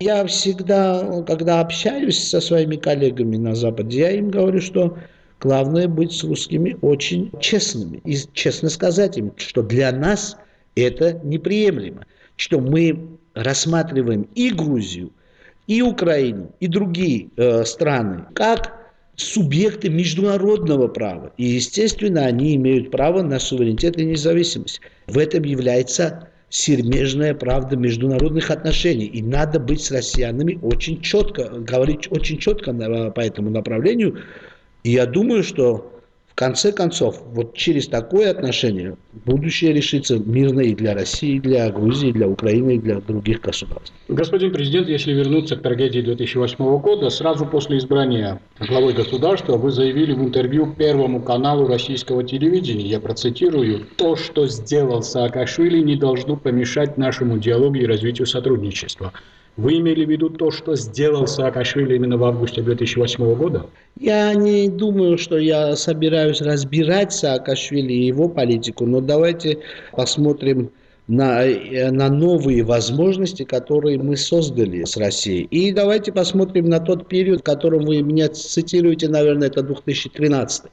[0.00, 4.98] Я всегда, когда общаюсь со своими коллегами на Западе, я им говорю, что
[5.40, 8.02] главное быть с русскими очень честными.
[8.04, 10.36] И честно сказать им, что для нас
[10.76, 12.04] это неприемлемо.
[12.36, 15.10] Что мы рассматриваем и Грузию,
[15.68, 18.74] и Украину, и другие э, страны, как
[19.14, 21.32] субъекты международного права.
[21.36, 24.80] И, естественно, они имеют право на суверенитет и независимость.
[25.06, 29.06] В этом является сермежная правда международных отношений.
[29.06, 32.72] И надо быть с россиянами очень четко, говорить очень четко
[33.10, 34.18] по этому направлению.
[34.84, 35.97] И я думаю, что
[36.38, 42.10] конце концов, вот через такое отношение будущее решится мирно и для России, и для Грузии,
[42.10, 43.92] и для Украины, и для других государств.
[44.06, 50.12] Господин президент, если вернуться к трагедии 2008 года, сразу после избрания главой государства вы заявили
[50.12, 56.96] в интервью Первому каналу российского телевидения, я процитирую, «То, что сделал Саакашвили, не должно помешать
[56.96, 59.12] нашему диалогу и развитию сотрудничества».
[59.58, 63.66] Вы имели в виду то, что сделал Саакашвили именно в августе 2008 года?
[63.98, 69.58] Я не думаю, что я собираюсь разбирать Саакашвили и его политику, но давайте
[69.90, 70.70] посмотрим
[71.08, 75.44] на, э, на новые возможности, которые мы создали с Россией.
[75.44, 80.64] И давайте посмотрим на тот период, в котором вы меня цитируете, наверное, это 2013.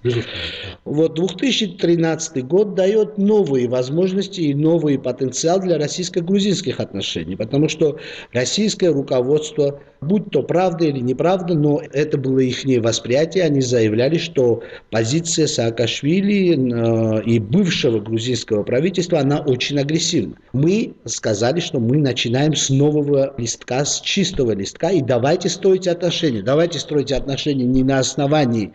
[0.83, 7.97] Вот 2013 год дает новые возможности и новый потенциал для российско-грузинских отношений, потому что
[8.33, 14.63] российское руководство, будь то правда или неправда, но это было их восприятие, они заявляли, что
[14.91, 20.35] позиция Саакашвили э, и бывшего грузинского правительства, она очень агрессивна.
[20.53, 26.41] Мы сказали, что мы начинаем с нового листка, с чистого листка, и давайте строить отношения.
[26.41, 28.71] Давайте строить отношения не на основании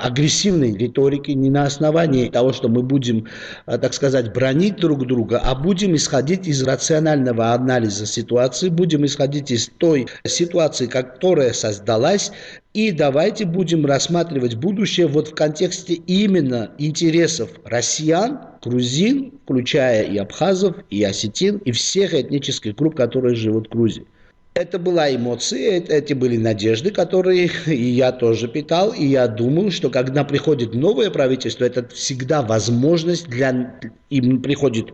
[0.00, 3.26] агрессивной риторики, не на основании того, что мы будем,
[3.66, 9.50] э, так сказать, бронить друг друга, а будем исходить из рационального анализа ситуации, будем исходить
[9.50, 12.32] из той ситуации, которая создалась,
[12.72, 20.76] и давайте будем рассматривать будущее вот в контексте именно интересов россиян, грузин, включая и абхазов,
[20.88, 24.06] и осетин, и всех этнических групп, которые живут в Грузии.
[24.54, 29.70] Это была эмоция, это, эти были надежды, которые и я тоже питал, и я думаю,
[29.70, 33.78] что когда приходит новое правительство, это всегда возможность для...
[34.10, 34.92] Им приходит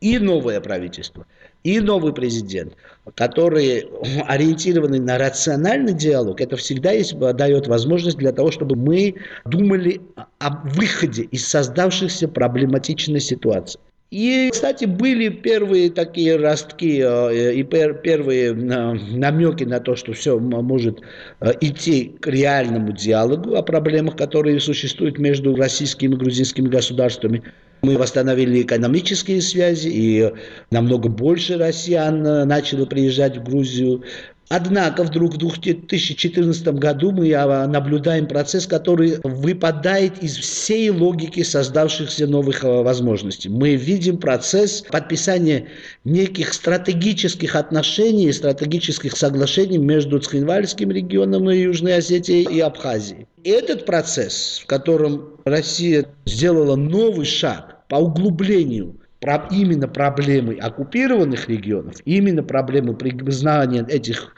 [0.00, 1.26] и новое правительство,
[1.64, 2.74] и новый президент,
[3.14, 3.88] которые
[4.26, 9.14] ориентированы на рациональный диалог, это всегда есть, дает возможность для того, чтобы мы
[9.46, 10.02] думали
[10.38, 13.80] о выходе из создавшихся проблематичной ситуации.
[14.10, 20.38] И, кстати, были первые такие ростки э, и первые э, намеки на то, что все
[20.38, 21.00] может
[21.40, 27.42] э, идти к реальному диалогу о проблемах, которые существуют между российскими и грузинскими государствами.
[27.82, 30.32] Мы восстановили экономические связи, и
[30.70, 34.04] намного больше россиян начало приезжать в Грузию.
[34.48, 42.26] Однако вдруг в 2014 году мы а, наблюдаем процесс, который выпадает из всей логики создавшихся
[42.26, 43.50] новых а, возможностей.
[43.50, 45.68] Мы видим процесс подписания
[46.04, 53.26] неких стратегических отношений, стратегических соглашений между Цхинвальским регионом и Южной Осетией и Абхазией.
[53.44, 61.96] Этот процесс, в котором Россия сделала новый шаг по углублению про, именно проблемы оккупированных регионов,
[62.04, 64.34] именно проблемы признания этих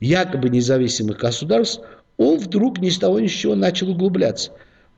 [0.00, 1.82] якобы независимых государств,
[2.16, 4.52] он вдруг ни с того ни с сего начал углубляться.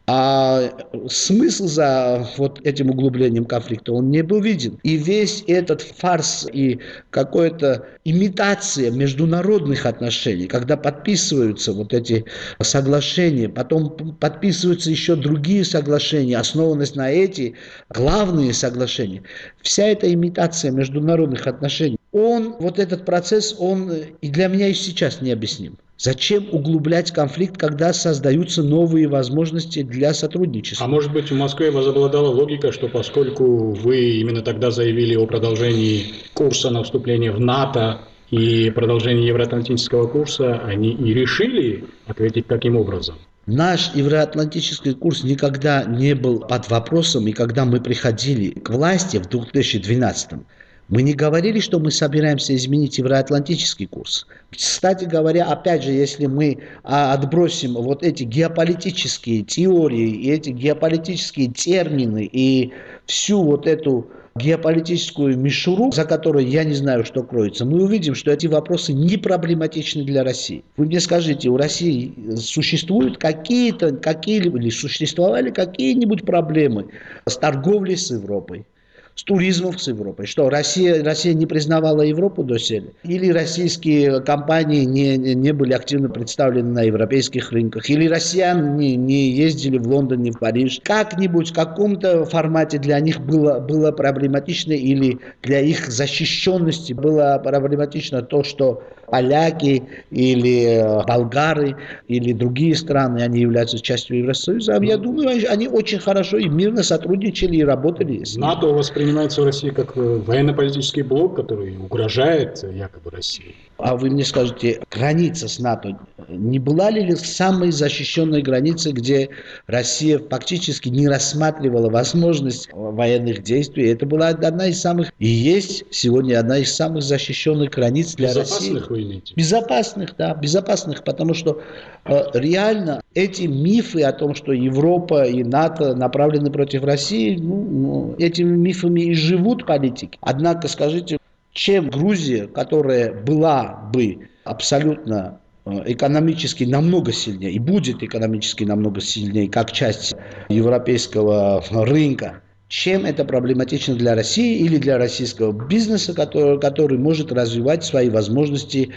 [0.06, 0.70] А
[1.08, 4.78] смысл за вот этим углублением конфликта, он не был виден.
[4.82, 6.78] И весь этот фарс и
[7.08, 12.26] какая-то имитация международных отношений, когда подписываются вот эти
[12.60, 17.54] соглашения, потом подписываются еще другие соглашения, основанные на эти
[17.88, 19.22] главные соглашения.
[19.62, 23.90] Вся эта имитация международных отношений, он, вот этот процесс, он
[24.20, 25.78] и для меня и сейчас необъясним.
[26.04, 30.84] Зачем углублять конфликт, когда создаются новые возможности для сотрудничества?
[30.84, 36.12] А может быть, в Москве возобладала логика, что поскольку вы именно тогда заявили о продолжении
[36.34, 43.14] курса на вступление в НАТО и продолжении евроатлантического курса, они и решили ответить таким образом?
[43.46, 49.26] Наш евроатлантический курс никогда не был под вопросом, и когда мы приходили к власти в
[49.30, 50.44] 2012 году,
[50.88, 54.26] мы не говорили, что мы собираемся изменить евроатлантический курс.
[54.50, 61.48] Кстати говоря, опять же, если мы а, отбросим вот эти геополитические теории и эти геополитические
[61.48, 62.72] термины и
[63.06, 68.32] всю вот эту геополитическую мишуру, за которой я не знаю, что кроется, мы увидим, что
[68.32, 70.64] эти вопросы не проблематичны для России.
[70.76, 76.86] Вы мне скажите, у России существуют какие-то, какие-либо, или существовали какие-нибудь проблемы
[77.26, 78.66] с торговлей с Европой?
[79.14, 80.26] С туризмом с Европой.
[80.26, 82.92] Что, Россия, Россия не признавала Европу доселе?
[83.04, 87.88] Или российские компании не, не были активно представлены на европейских рынках?
[87.88, 90.80] Или россияне не, не ездили в Лондон, не в Париж?
[90.82, 98.22] Как-нибудь в каком-то формате для них было, было проблематично или для их защищенности было проблематично
[98.22, 101.76] то, что поляки или э, болгары
[102.08, 104.78] или другие страны, они являются частью Евросоюза.
[104.82, 108.24] Я думаю, они очень хорошо и мирно сотрудничали и работали.
[108.24, 108.66] С НАТО
[109.04, 113.54] воспринимается в России как э, военно-политический блок, который угрожает якобы России.
[113.78, 115.98] А вы мне скажете, граница с НАТО
[116.28, 119.28] не была ли самой защищенной границей, где
[119.66, 123.88] Россия фактически не рассматривала возможность военных действий?
[123.88, 128.74] Это была одна из самых, и есть сегодня одна из самых защищенных границ для Безопасных
[128.74, 128.86] России.
[128.88, 129.34] вы имеете?
[129.34, 131.60] Безопасных, да, безопасных, потому что
[132.04, 138.14] э, реально эти мифы о том, что Европа и НАТО направлены против России, ну, ну,
[138.18, 140.18] этими мифами и живут политики.
[140.20, 141.18] Однако, скажите,
[141.54, 149.48] чем Грузия, которая была бы абсолютно э, экономически намного сильнее и будет экономически намного сильнее
[149.48, 150.14] как часть
[150.48, 157.84] европейского рынка, чем это проблематично для России или для российского бизнеса, который, который может развивать
[157.84, 158.90] свои возможности,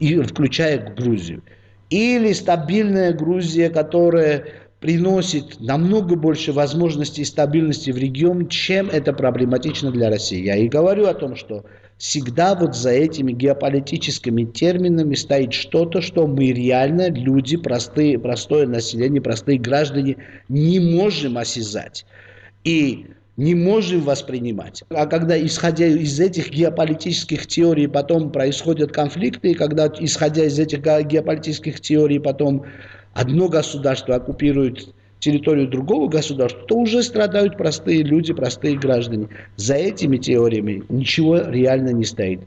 [0.00, 1.42] и, включая Грузию.
[1.88, 4.46] Или стабильная Грузия, которая
[4.80, 10.44] приносит намного больше возможностей и стабильности в регион, чем это проблематично для России.
[10.44, 11.64] Я и говорю о том, что
[12.02, 19.22] всегда вот за этими геополитическими терминами стоит что-то, что мы реально, люди, простые, простое население,
[19.22, 20.16] простые граждане,
[20.48, 22.04] не можем осязать.
[22.64, 24.82] И не можем воспринимать.
[24.90, 30.80] А когда, исходя из этих геополитических теорий, потом происходят конфликты, и когда, исходя из этих
[30.80, 32.64] геополитических теорий, потом
[33.14, 34.92] одно государство оккупирует
[35.22, 39.28] территорию другого государства, то уже страдают простые люди, простые граждане.
[39.56, 42.40] За этими теориями ничего реально не стоит.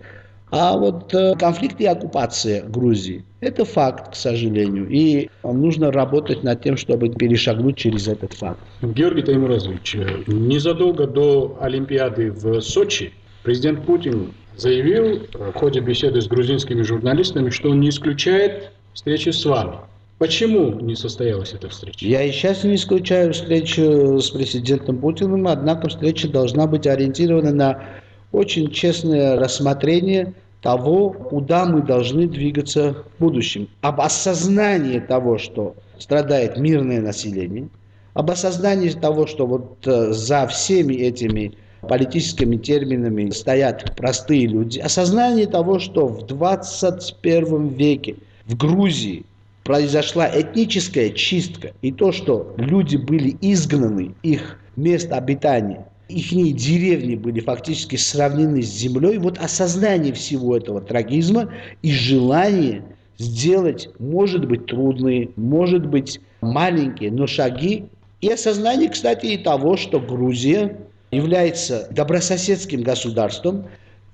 [0.52, 4.88] А вот э, конфликт и оккупация Грузии– это факт, к сожалению.
[4.90, 8.60] И нужно работать над тем, чтобы перешагнуть через этот факт.
[8.82, 9.98] Георгий Таймуразович,
[10.28, 13.14] незадолго до Олимпиады в Сочи
[13.44, 19.46] президент Путин заявил в ходе беседы с грузинскими журналистами, что он не исключает встречи с
[19.46, 19.78] вами.
[20.18, 22.06] Почему не состоялась эта встреча?
[22.06, 27.84] Я и сейчас не исключаю встречу с президентом Путиным, однако встреча должна быть ориентирована на
[28.32, 33.68] очень честное рассмотрение того, куда мы должны двигаться в будущем.
[33.82, 37.68] Об осознании того, что страдает мирное население,
[38.14, 45.46] об осознании того, что вот э, за всеми этими политическими терминами стоят простые люди, осознание
[45.46, 49.26] того, что в 21 веке в Грузии
[49.66, 57.40] произошла этническая чистка, и то, что люди были изгнаны, их место обитания, их деревни были
[57.40, 59.18] фактически сравнены с землей.
[59.18, 61.52] Вот осознание всего этого трагизма
[61.82, 62.84] и желание
[63.18, 67.86] сделать, может быть, трудные, может быть, маленькие, но шаги.
[68.22, 70.78] И осознание, кстати, и того, что Грузия
[71.10, 73.66] является добрососедским государством,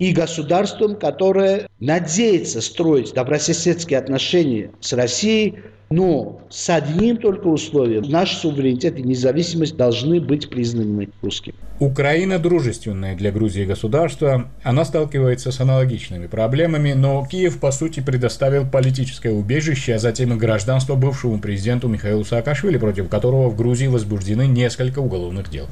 [0.02, 5.60] и государством, которое надеется строить добрососедские отношения с Россией,
[5.92, 8.10] но с одним только условием.
[8.10, 11.54] Наш суверенитет и независимость должны быть признаны русским.
[11.80, 14.50] Украина дружественное для Грузии государство.
[14.64, 20.36] Она сталкивается с аналогичными проблемами, но Киев, по сути, предоставил политическое убежище, а затем и
[20.36, 25.68] гражданство бывшему президенту Михаилу Саакашвили, против которого в Грузии возбуждены несколько уголовных дел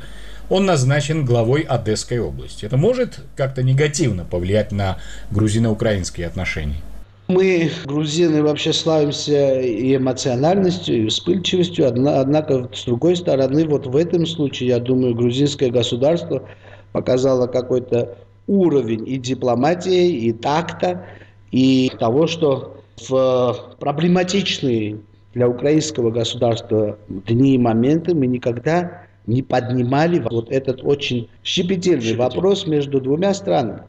[0.50, 2.66] он назначен главой Одесской области.
[2.66, 4.98] Это может как-то негативно повлиять на
[5.32, 6.82] грузино-украинские отношения?
[7.28, 14.26] Мы, грузины, вообще славимся и эмоциональностью, и вспыльчивостью, однако, с другой стороны, вот в этом
[14.26, 16.42] случае, я думаю, грузинское государство
[16.92, 21.06] показало какой-то уровень и дипломатии, и такта,
[21.52, 24.98] и того, что в проблематичные
[25.36, 32.66] для украинского государства дни и моменты мы никогда не поднимали вот этот очень щепетильный вопрос
[32.66, 33.84] между двумя странами.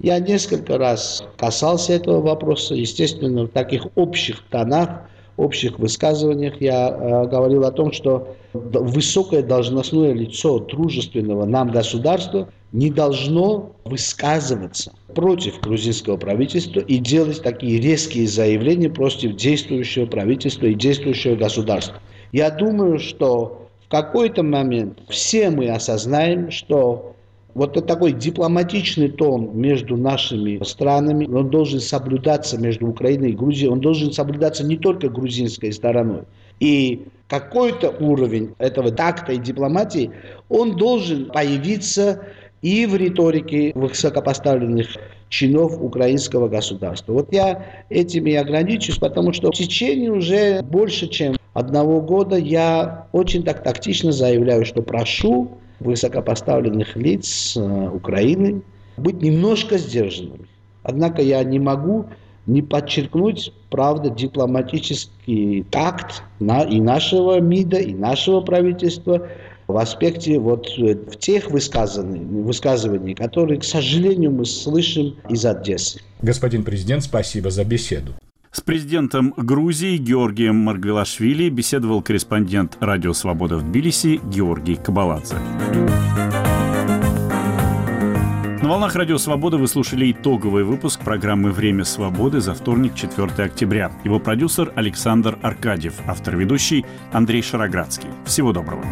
[0.00, 7.26] Я несколько раз касался этого вопроса, естественно, в таких общих тонах, общих высказываниях я э,
[7.28, 16.16] говорил о том, что высокое должностное лицо дружественного нам государства не должно высказываться против грузинского
[16.16, 21.96] правительства и делать такие резкие заявления против действующего правительства и действующего государства.
[22.32, 27.14] Я думаю, что в какой-то момент все мы осознаем, что
[27.54, 33.80] вот такой дипломатичный тон между нашими странами, он должен соблюдаться между Украиной и Грузией, он
[33.80, 36.22] должен соблюдаться не только грузинской стороной.
[36.58, 40.10] И какой-то уровень этого такта и дипломатии,
[40.48, 42.22] он должен появиться
[42.62, 44.88] и в риторике высокопоставленных
[45.28, 47.12] чинов украинского государства.
[47.12, 53.42] Вот я этими ограничусь, потому что в течение уже больше, чем одного года я очень
[53.42, 58.62] так тактично заявляю, что прошу высокопоставленных лиц э, Украины
[58.98, 60.46] быть немножко сдержанными.
[60.82, 62.06] Однако я не могу
[62.46, 69.26] не подчеркнуть, правда, дипломатический такт на, и нашего МИДа, и нашего правительства
[69.66, 76.00] в аспекте вот э, в тех высказываний, высказываний, которые, к сожалению, мы слышим из Одессы.
[76.20, 78.12] Господин президент, спасибо за беседу.
[78.50, 85.36] С президентом Грузии Георгием Маргвелашвили беседовал корреспондент «Радио Свобода» в Тбилиси Георгий Кабаладзе.
[88.62, 93.92] На волнах Радио Свобода вы слушали итоговый выпуск программы «Время свободы» за вторник, 4 октября.
[94.04, 98.08] Его продюсер Александр Аркадьев, автор-ведущий Андрей Шароградский.
[98.24, 98.82] Всего доброго.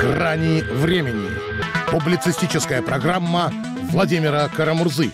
[0.00, 1.28] Грани времени.
[1.90, 3.52] Публицистическая программа
[3.90, 5.10] Владимира Карамурзы.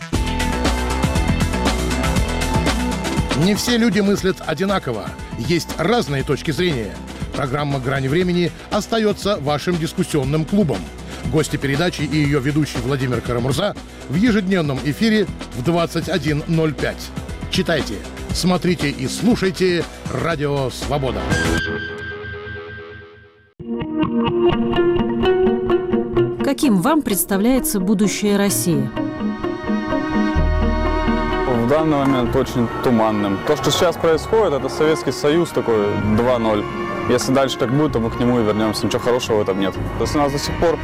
[3.43, 5.09] Не все люди мыслят одинаково.
[5.39, 6.95] Есть разные точки зрения.
[7.35, 10.79] Программа «Грани времени» остается вашим дискуссионным клубом.
[11.33, 13.75] Гости передачи и ее ведущий Владимир Карамурза
[14.11, 16.95] в ежедневном эфире в 21.05.
[17.51, 17.95] Читайте,
[18.35, 21.23] смотрите и слушайте «Радио Свобода».
[26.57, 28.89] Каким вам представляется будущее России?
[31.47, 33.39] В данный момент очень туманным.
[33.47, 35.85] То, что сейчас происходит, это Советский Союз такой
[36.17, 36.65] 2.0.
[37.11, 38.87] Если дальше так будет, то мы к нему и вернемся.
[38.87, 39.75] Ничего хорошего в этом нет.
[40.01, 40.79] Если у нас до сих пор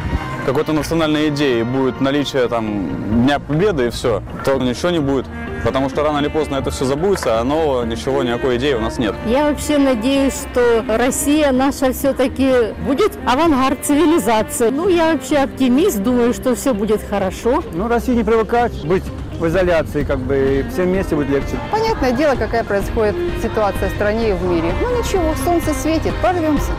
[0.45, 5.26] какой-то национальной идеи будет наличие там Дня Победы и все, то ничего не будет.
[5.64, 8.99] Потому что рано или поздно это все забудется, а нового ничего, никакой идеи у нас
[8.99, 9.14] нет.
[9.26, 14.70] Я вообще надеюсь, что Россия наша все-таки будет авангард цивилизации.
[14.70, 17.62] Ну, я вообще оптимист, думаю, что все будет хорошо.
[17.72, 19.05] Ну, Россия не привыкать быть
[19.38, 21.57] в изоляции, как бы, и всем вместе будет легче.
[21.70, 24.72] Понятное дело, какая происходит ситуация в стране и в мире.
[24.80, 26.72] Ну ничего, солнце светит, прорвемся.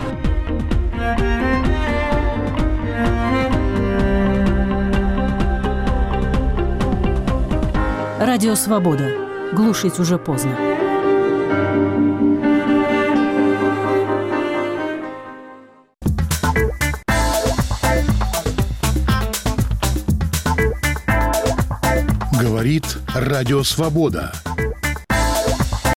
[8.25, 9.11] Радио «Свобода».
[9.51, 10.57] Глушить уже поздно.
[22.39, 24.31] Говорит Радио Свобода.